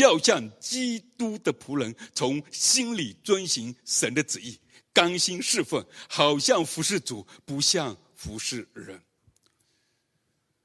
[0.00, 4.58] 要像基督的仆人，从心里遵行神的旨意，
[4.92, 9.00] 甘心侍奉，好像服侍主，不像服侍人。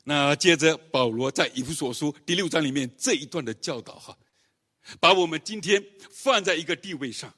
[0.08, 4.16] 那接着保罗在以弗所书第六章里面这一段的教导哈，
[5.00, 7.34] 把我们今天放在一个地位上，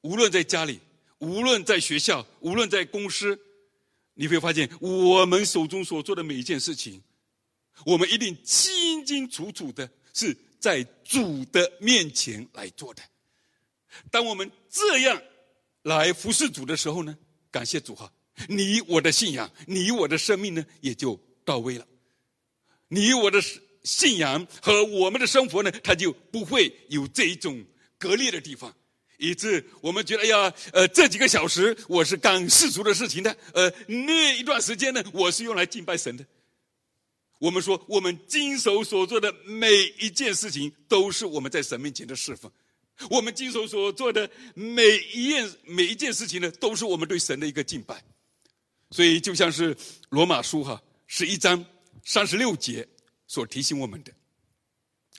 [0.00, 0.80] 无论在家里，
[1.18, 3.38] 无论在学校，无论在公司。
[4.14, 7.00] 你会发现，我们手中所做的每一件事情，
[7.86, 13.02] 我们一定清清楚楚的是在主的面前来做的。
[14.10, 15.22] 当我们这样
[15.82, 17.16] 来服侍主的时候呢，
[17.50, 18.12] 感谢主哈，
[18.48, 21.86] 你我的信仰，你我的生命呢，也就到位了。
[22.90, 23.40] 你我的
[23.82, 27.64] 信仰和我们的生活呢，它就不会有这一种
[27.98, 28.74] 割裂的地方。
[29.16, 36.24] 以致我们觉得，哎呀，呃，这几个小时我是干世俗的事情的，呃，那一段时间呢，我是用来敬拜神的。
[37.38, 42.50] 我们说，我们经手所做的每一件事情，都是我们在神面前的侍奉；
[43.10, 44.82] 我们经手所做的每
[45.12, 48.02] 一件每一件事情呢，都是我们对神的一个敬拜。
[48.90, 49.76] 所以，就像是
[50.08, 51.62] 罗马书哈十一章
[52.04, 52.88] 三十六节
[53.26, 54.12] 所提醒我们的，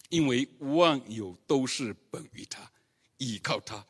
[0.10, 2.72] 因为万有都是本于他，
[3.18, 3.86] 倚靠他。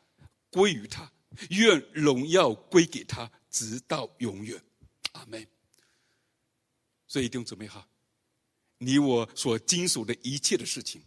[0.50, 1.10] 归于他，
[1.48, 4.62] 愿荣耀归给他，直到永远，
[5.12, 5.46] 阿门。
[7.06, 7.88] 所以弟兄姊妹哈，
[8.76, 11.02] 你我所经手的一切的事情，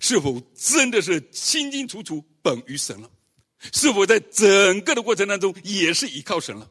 [0.00, 3.08] 是否真的是清清楚楚本于神了？
[3.72, 6.68] 是否在整个的过程当中也是依靠神了？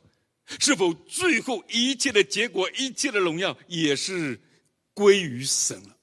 [0.59, 4.41] 是否最后一切的结果，一切的荣耀也是
[4.93, 5.97] 归于神了？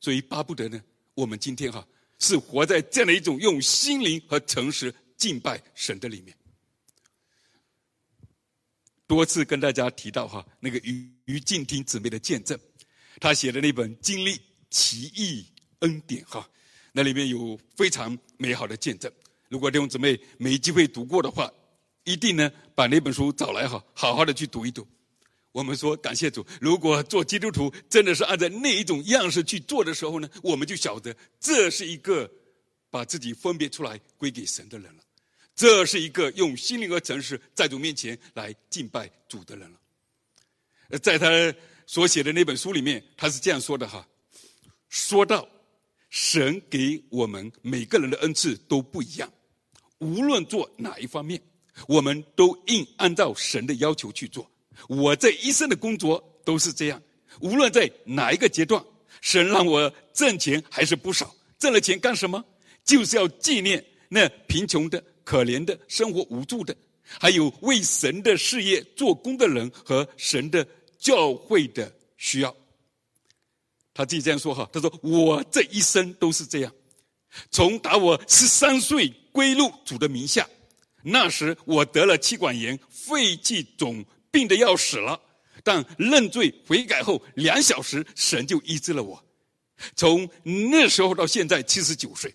[0.00, 0.82] 所以巴不得呢，
[1.14, 1.86] 我们今天哈。
[2.20, 6.36] 是活在这样的一种用心灵和诚实敬拜神的里面。
[9.06, 12.58] 多次跟大家提到哈，那个于于静听姊妹的见证，
[13.20, 14.36] 他写的那本《经历
[14.68, 15.46] 奇异
[15.78, 16.50] 恩典》哈，
[16.90, 19.08] 那里面有非常美好的见证。
[19.48, 21.48] 如果弟兄姊妹没机会读过的话，
[22.08, 24.86] 一定呢把那本书找来哈，好好的去读一读。
[25.52, 32.30] 我们说感谢主，如果做基督徒真的是按照那一种样式去做的时候呢，我们就晓得这是一个
[32.90, 35.02] 把自己分别出来归给神的人了，
[35.54, 40.98] 这是一个用心灵和诚实在主面前来敬拜主的人了。
[41.00, 41.28] 在他
[41.86, 44.06] 所写的那本书里面，他是这样说的哈：
[44.88, 45.48] 说到
[46.08, 49.30] 神给我们每个人的恩赐都不一样，
[49.98, 51.40] 无论做哪一方面，
[51.86, 54.50] 我们都应按照神的要求去做。
[54.88, 57.02] 我这一生的工作都是这样，
[57.40, 58.82] 无论在哪一个阶段，
[59.20, 61.34] 神让我挣钱还是不少。
[61.58, 62.44] 挣了钱干什么？
[62.84, 70.66] 就是要纪念那贫穷的、可怜的、生活无助的，还有为神的事业做工的人和神的
[70.98, 72.54] 教会的需要。
[73.92, 76.72] 他自己这样说哈，他说我这一生都是这样，
[77.50, 80.48] 从打我十三岁归入主的名下，
[81.02, 85.20] 那时我得了气管炎，肺气肿，病得要死了，
[85.62, 89.24] 但认罪悔改后两小时，神就医治了我。
[89.94, 92.34] 从那时候到现在七十九岁，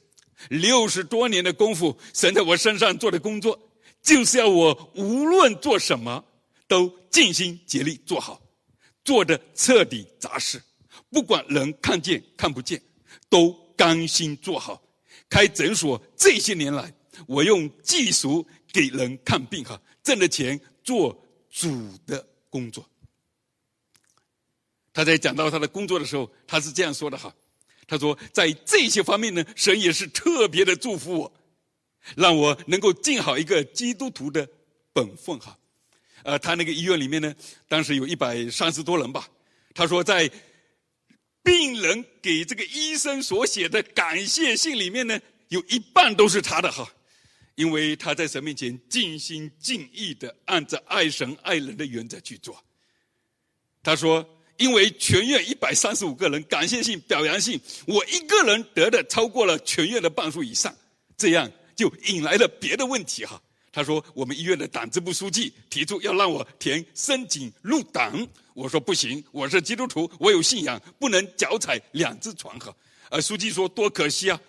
[0.49, 3.59] 六十多年的功夫，神在我身上做的工作，
[4.01, 6.23] 就是要我无论做什么，
[6.67, 8.41] 都尽心竭力做好，
[9.03, 10.61] 做得彻底扎实。
[11.09, 12.81] 不管人看见看不见，
[13.29, 14.81] 都甘心做好。
[15.29, 16.93] 开诊所这些年来，
[17.27, 21.17] 我用技术给人看病哈，挣的钱做
[21.49, 22.87] 主的工作。
[24.93, 27.33] 他在讲到他的工作的时候，他是这样说的哈，
[27.87, 31.33] 他说在这些方面呢，神也是特别的祝福我，
[32.15, 34.47] 让我能够尽好一个基督徒的
[34.93, 35.57] 本分哈。
[36.23, 37.33] 呃，他那个医院里面呢，
[37.67, 39.27] 当时有一百三十多人吧，
[39.73, 40.31] 他说在。
[41.45, 46.89] 病人给这个医生所写的感谢信里面呢，有一半都是他的哈，
[47.55, 52.63] 因为他在神面前尽心尽意的按着爱神爱人的原则去做。
[53.83, 54.27] 他说
[54.57, 60.73] ：“因为全院一百三十五个人感谢信表扬信，我一个人得的超过了全院的半数以上，
[61.17, 63.41] 这样就引来了别的问题哈。”
[63.71, 72.73] 他说：“我们医院的党支部书记提出要让我填申请入党，我说不行，我是基督徒，我有信仰，不能脚踩两只船哈。”
[73.09, 74.39] 而书记说：“多可惜啊！”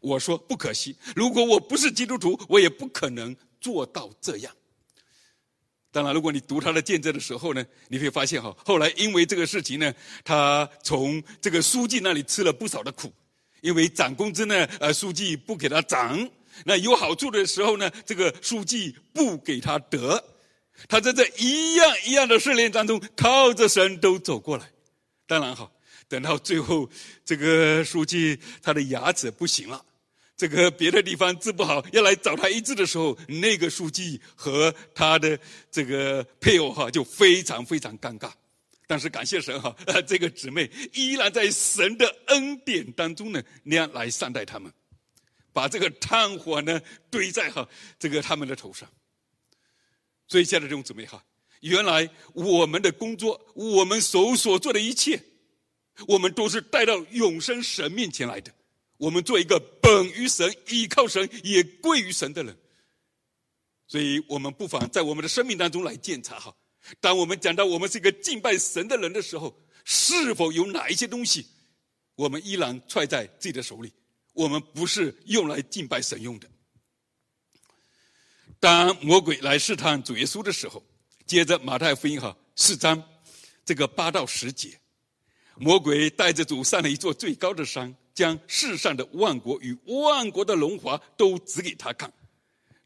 [0.00, 4.52] 我说：“不可惜，如果我不是基督徒，我也不可能做到这样。”
[5.90, 13.12] 当然，如果你读他的见证的时候呢，你会发现哈，后来因为这个事情呢，他从这个书记那里吃了不少的苦，
[13.60, 16.28] 因为涨工资呢，呃，书记不给他涨。
[16.64, 20.22] 那有好处的时候呢，这个书记不给他得，
[20.88, 24.68] 他在这一样一样的试炼当中，靠着神都走过来。
[25.26, 25.70] 当然好，
[26.08, 26.88] 等到最后，
[27.24, 29.84] 这个书记他的牙齿不行了，
[30.36, 35.38] 这个别的地方治不好，要来找他医治的时候，那个书记和他的
[35.70, 38.30] 这个配偶哈就非常非常尴尬。
[38.86, 39.74] 但是感谢神哈，
[40.06, 44.72] 这个姊妹依然在神的恩典当中呢，那样来善待他们。
[45.54, 46.80] 把这个炭火呢
[47.10, 48.88] 堆在哈这个他们的头上，
[50.26, 51.24] 所以亲爱的弟兄姊妹哈，
[51.60, 55.22] 原来我们的工作，我们手所做的一切，
[56.06, 58.52] 我们都是带到永生神面前来的。
[58.96, 62.56] 我们做一个本于神、依靠神、也归于神的人，
[63.86, 66.54] 所以我们不妨在我们的生命当中来检查哈。
[67.00, 71.46] 当我们讲到我们是一个敬拜神的人的时候，是否有哪一些东西，
[72.14, 73.92] 我们依然揣在自己的手里？
[74.32, 76.48] 我们不是用来敬拜神用的。
[78.60, 80.82] 当魔鬼来试探主耶稣的时候，
[81.26, 83.02] 接着马太福音哈四章
[83.64, 84.78] 这个八到十节，
[85.56, 92.12] 魔鬼带着主上了一座最高的山，将世上的万国与万国的荣华都指给他看，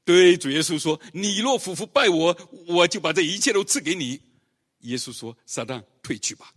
[0.04, 4.20] 对主耶稣说：“你若俯伏拜我，我就把这一切都赐给你。”
[4.80, 6.52] 耶稣说：“撒旦退去吧，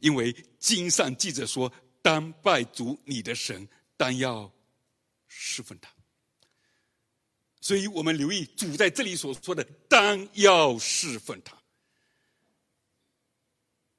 [0.00, 1.72] 因为经上记着说，
[2.02, 3.68] 当拜主你的神。”
[3.98, 4.48] 当要
[5.26, 5.90] 侍奉他，
[7.60, 11.60] 所以我们留意主在这里所说的“当要侍奉他”。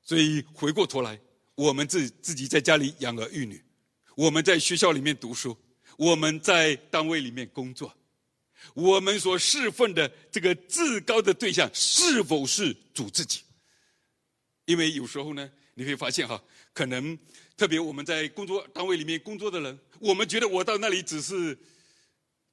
[0.01, 1.19] 所以回过头来，
[1.59, 3.61] 我们自自己在家里养儿育女，
[4.15, 5.57] 我们在学校里面读书，
[5.97, 7.93] 我们在单位里面工作，
[8.73, 13.41] 我们所侍奉的这个至高的对象是否是主自己？
[14.63, 16.41] 因为有时候呢，你会发现哈，
[16.73, 17.17] 可能。
[17.57, 21.59] 特别我们在工作单位里面工作的人，我们觉得我到那里只是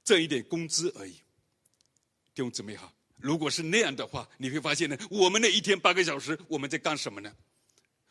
[0.03, 1.13] 挣一点工资而已。
[1.13, 7.33] 弟兄姊妹哈，如果是那样的话，你会发现呢，我们那一天八个小时我们在干什么呢？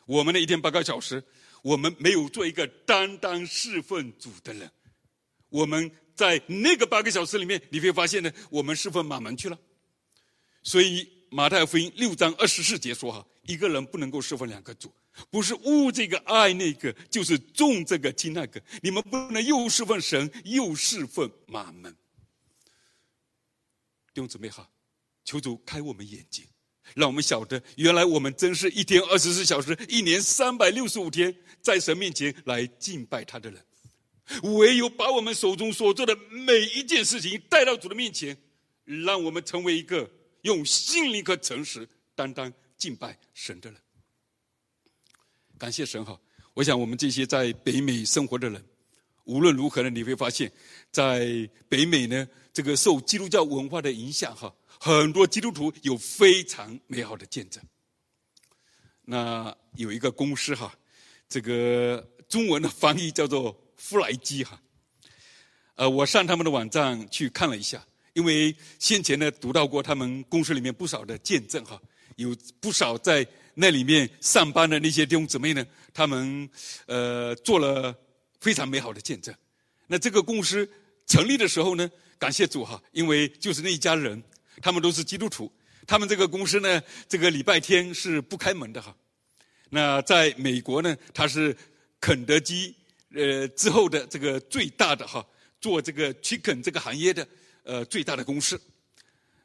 [0.05, 1.23] 我们的一天八个小时，
[1.61, 4.71] 我们没有做一个单单侍奉主的人。
[5.49, 9.59] 我们在那个八个小时里面，你会发现呢，我们侍奉马门去了。
[10.63, 14.93] 所以马太福音六章二十四节说哈，一个人不能够侍奉两个主。
[15.29, 18.61] 不是恶这个爱那个，就是重这个轻那个。
[18.81, 21.95] 你们不能又侍奉神，又侍奉马门。
[24.13, 24.69] 弟兄姊妹好，
[25.23, 26.45] 求主开我们眼睛，
[26.93, 33.59] 让我们晓得，原来我们真是一天二十四小时，一年三百六十五天，在神面前来敬拜他的人。
[34.43, 38.35] 唯有把我们手中所做的每一件事情带到主的面前，
[38.83, 40.09] 让我们成为一个
[40.41, 43.79] 用心灵和诚实担当敬拜神的人。
[45.57, 46.19] 感谢神哈！
[46.53, 48.63] 我想我们这些在北美生活的人，
[49.25, 50.51] 无论如何呢，你会发现，
[50.91, 57.63] 在北美呢，这个受基督教文化的影响哈，很多基督徒有非常美好的见证。
[59.03, 60.73] 那有一个公司哈，
[61.29, 64.59] 这个中文的翻译叫做弗莱基哈。
[65.75, 71.79] 呃，我上他们的网站去看了一下，因为先前呢读到过他们公司里面不少的见证哈，
[72.15, 76.49] 有不少在那里面上班的那些弟兄姊妹呢，他们
[76.87, 77.93] 呃做了
[78.39, 79.35] 非常美好的见证。
[79.87, 80.67] 那这个公司
[81.05, 84.23] 成立的时候呢，感谢主哈，因为就是那一家人，
[84.61, 85.51] 他们都是基督徒，
[85.87, 88.95] 他们这个公司呢，这个礼拜天是不开门的哈。
[89.69, 91.55] 那在美国呢，它是
[91.99, 92.75] 肯德基
[93.13, 95.25] 呃之后的这个最大的哈。
[95.61, 97.27] 做这个 chicken 这个行业的
[97.63, 98.61] 呃最大的公司，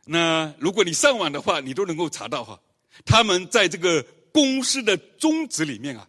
[0.04, 2.60] 那如果你上网的话，你都能够查到哈，
[3.06, 6.06] 他们在这个公司的宗旨里面啊，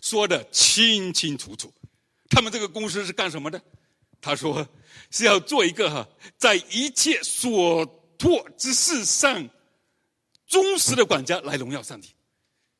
[0.00, 1.70] 说的清清楚楚，
[2.30, 3.60] 他们这个公司是干什么的？
[4.18, 4.66] 他说
[5.10, 7.84] 是要做一个哈，在一切所
[8.20, 9.48] 托之事上
[10.46, 12.10] 忠实的管家来荣耀上帝，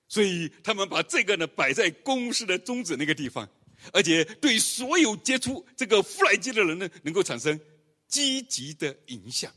[0.07, 3.49] 所以他们把这个呢摆在公司的宗旨那个地方。
[3.95, 7.59] 而且对所有接触这个富莱基的人呢，能够产生
[8.07, 9.51] 积极的影响。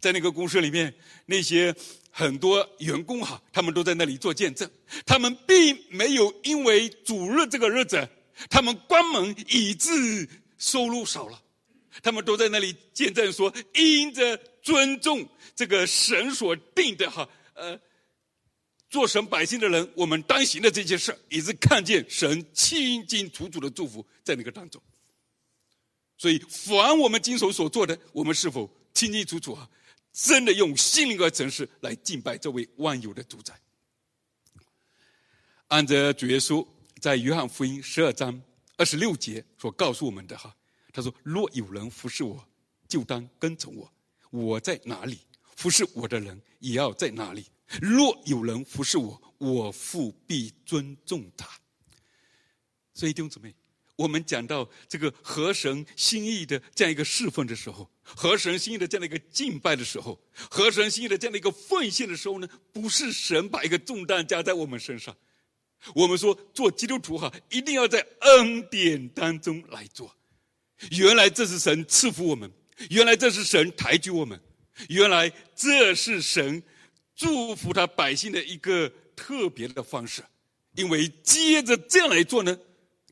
[0.00, 0.94] 在那个公司里面，
[1.26, 1.74] 那些
[2.10, 4.70] 很多员工哈，他们都在那里做见证。
[5.04, 8.08] 他们并没有因为主日这个日子，
[8.48, 10.26] 他们关门以致
[10.56, 11.42] 收入少了。
[12.02, 17.78] 他们都在那里见证说，因着尊重这个神所定的哈，呃。
[18.88, 24.80] 做神百姓的人，我们当行的这些事，也是看见神清清楚楚的祝福在那个当中。
[26.16, 29.68] 所以，凡我们经手所做的，我们是否清清楚楚啊？
[30.12, 33.60] 真的用心灵和诚实来敬拜这位万有的主宰？
[35.66, 36.64] 按着主耶稣
[37.00, 38.40] 在约翰福音十二章
[38.76, 40.56] 二十六节所告诉我们的哈，
[40.96, 42.42] 他说：“若有人服侍我，
[42.88, 43.86] 就当跟从我；
[44.30, 45.18] 我在哪里，
[45.54, 47.44] 服侍我的人也要在哪里。”
[47.82, 51.46] 若有人服侍我，我父必尊重他。
[52.94, 53.54] 所以弟兄姊妹，
[53.94, 60.18] 我们讲到这个合神心意的这样一个侍奉的时候，合神心意的这样的一个敬拜的时候，
[60.48, 65.14] 合神心意的这样的一个奉献的时候呢，不是神把一个重担加在我们身上。
[65.94, 70.15] 我们说做基督徒哈，一定要在恩典当中来做。
[70.90, 72.50] 原来这是神赐福我们，
[72.90, 74.40] 原来这是神抬举我们，
[74.88, 76.62] 原来这是神。
[77.18, 80.22] 祝福他百姓的一个特别的方式，
[80.74, 82.54] 因为接着这样来做呢，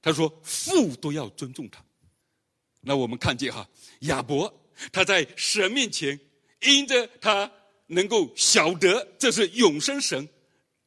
[0.02, 1.82] 他说父都要尊重他。
[2.82, 3.66] 那我们看见哈，
[4.00, 6.20] 亚伯他在神面前，
[6.60, 7.50] 因着他
[7.86, 10.28] 能够晓得这是永生神，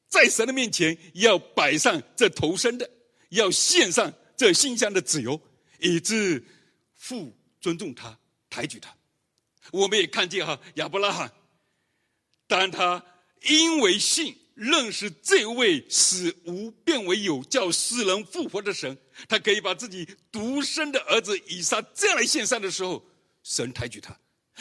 [0.08, 2.88] 在神的面前要摆上这头身的，
[3.30, 5.42] 要献上这馨香的脂油，
[5.80, 6.46] 以致
[6.98, 8.18] 父尊重他，
[8.50, 8.94] 抬举他。
[9.72, 11.32] 我们也看见哈，亚伯拉罕。
[12.48, 13.04] 当他
[13.44, 23.06] 因为信认识这位使无变为有、叫死人复活的神，他可以把自己独生的儿子以撒这样来献上的时候，
[23.44, 24.18] 神抬举他，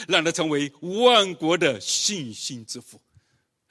[0.08, 3.00] 让他成为万国的信心之父。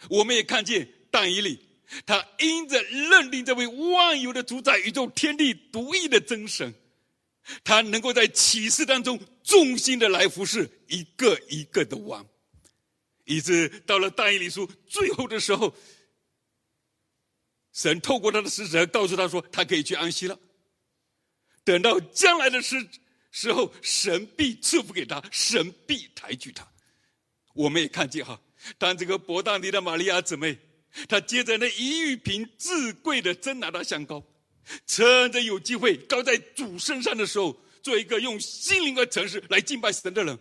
[0.09, 1.59] 我们也看见但以理，
[2.05, 6.73] 他因着认定这位万有的主宰、宇宙天地独一的真神，
[7.63, 12.25] 他能够在启示当中忠心的来服侍一个一个的王。
[13.25, 15.75] 以致到了大以理书最后的时候，
[17.73, 20.39] 神透过他的使者告诉他说，他可以去安息了。
[21.63, 22.87] 等到将来的时
[23.31, 26.71] 时候，神必赐福给他，神必抬举他。
[27.55, 28.39] 我们也看见哈，
[28.77, 30.57] 当这个伯大尼的玛利亚姊妹，
[31.09, 34.23] 她接着那一玉瓶至贵的真哪哒香膏，
[34.85, 40.37] 趁着有机会高在主身上的时候，做一个用心灵和诚实来敬拜神的人。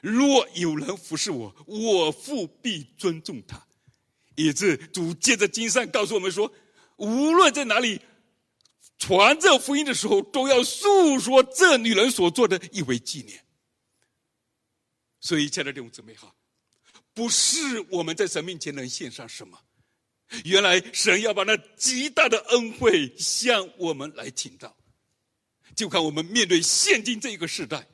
[0.00, 3.66] 若有人服侍我，我父必尊重他。
[4.36, 6.50] 以致主借着经上告诉我们说，
[6.96, 8.00] 无论在哪里
[8.96, 13.44] 传这福音的时候，都要述说这女人所做的，以为纪念。
[15.20, 16.34] 所以，亲爱的弟兄姊妹哈，
[17.12, 19.58] 不是我们在神面前能献上什么，
[20.44, 24.76] 原来神要把那极大的恩惠向我们来倾倒，
[25.74, 27.86] 就看我们面对现今这一个时代。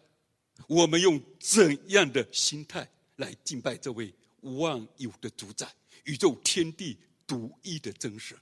[0.68, 5.70] 我们用怎样的心态来敬拜这位万有的主宰、
[6.04, 8.36] 宇宙天地独一的真神？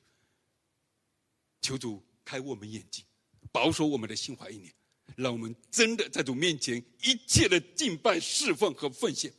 [1.60, 3.04] 求主开我们眼睛，
[3.50, 4.72] 保守我们的心怀意念，
[5.16, 9.32] 让我们真的在主面前一切的敬拜、侍奉和奉献，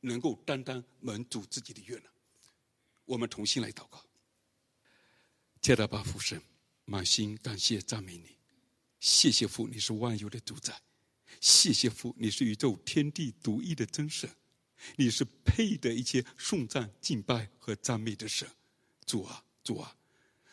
[0.00, 2.11] 能够担当门主自己的愿望。
[3.04, 4.04] 我们同心来祷告。
[5.60, 6.42] 加大巴父神，
[6.84, 8.36] 满心感谢赞美你，
[9.00, 10.80] 谢谢父，你是万有的主宰。
[11.40, 14.28] 谢谢父，你是宇宙天地独一的真神，
[14.96, 18.48] 你是配得一切颂赞敬拜和赞美的神。
[19.06, 19.96] 主啊，主啊，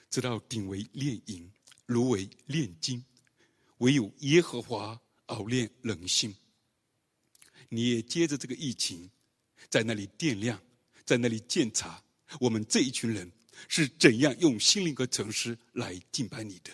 [0.09, 1.51] 直到鼎为炼银，
[1.87, 3.03] 炉为炼金，
[3.79, 6.35] 唯有耶和华熬炼人心。
[7.67, 9.09] 你也接着这个疫情，
[9.69, 10.59] 在那里掂量，
[11.05, 12.03] 在那里检查
[12.39, 13.31] 我们这一群人
[13.67, 16.71] 是怎样用心灵和诚实来敬拜你的。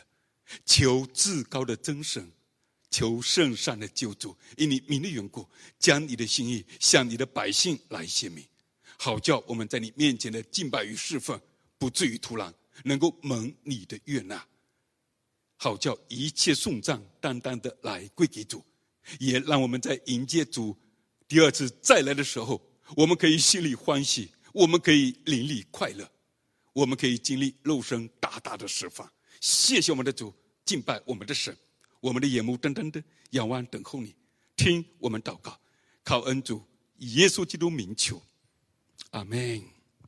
[0.65, 2.31] 求至高的真神，
[2.91, 5.47] 求圣善的救主，因你名的缘故，
[5.79, 8.45] 将你的心意向你的百姓来显明，
[8.97, 11.39] 好叫我们在你面前的敬拜与侍奉
[11.77, 12.53] 不至于徒然，
[12.83, 14.45] 能够蒙你的悦纳。
[15.57, 18.63] 好叫一切送葬单单的来归给主，
[19.19, 20.77] 也让我们在迎接主
[21.27, 22.61] 第二次再来的时候，
[22.95, 26.09] 我们可以心里欢喜，我们可以淋漓快乐，
[26.71, 29.05] 我们可以经历肉身大大的释放。
[29.41, 30.33] 谢谢我们的主，
[30.63, 31.53] 敬拜我们的神，
[31.99, 34.15] 我们的眼目瞪瞪的仰望等候你，
[34.55, 35.59] 听我们祷告，
[36.05, 36.63] 靠恩主
[36.99, 38.23] 耶稣基督名求，
[39.09, 39.74] 阿门。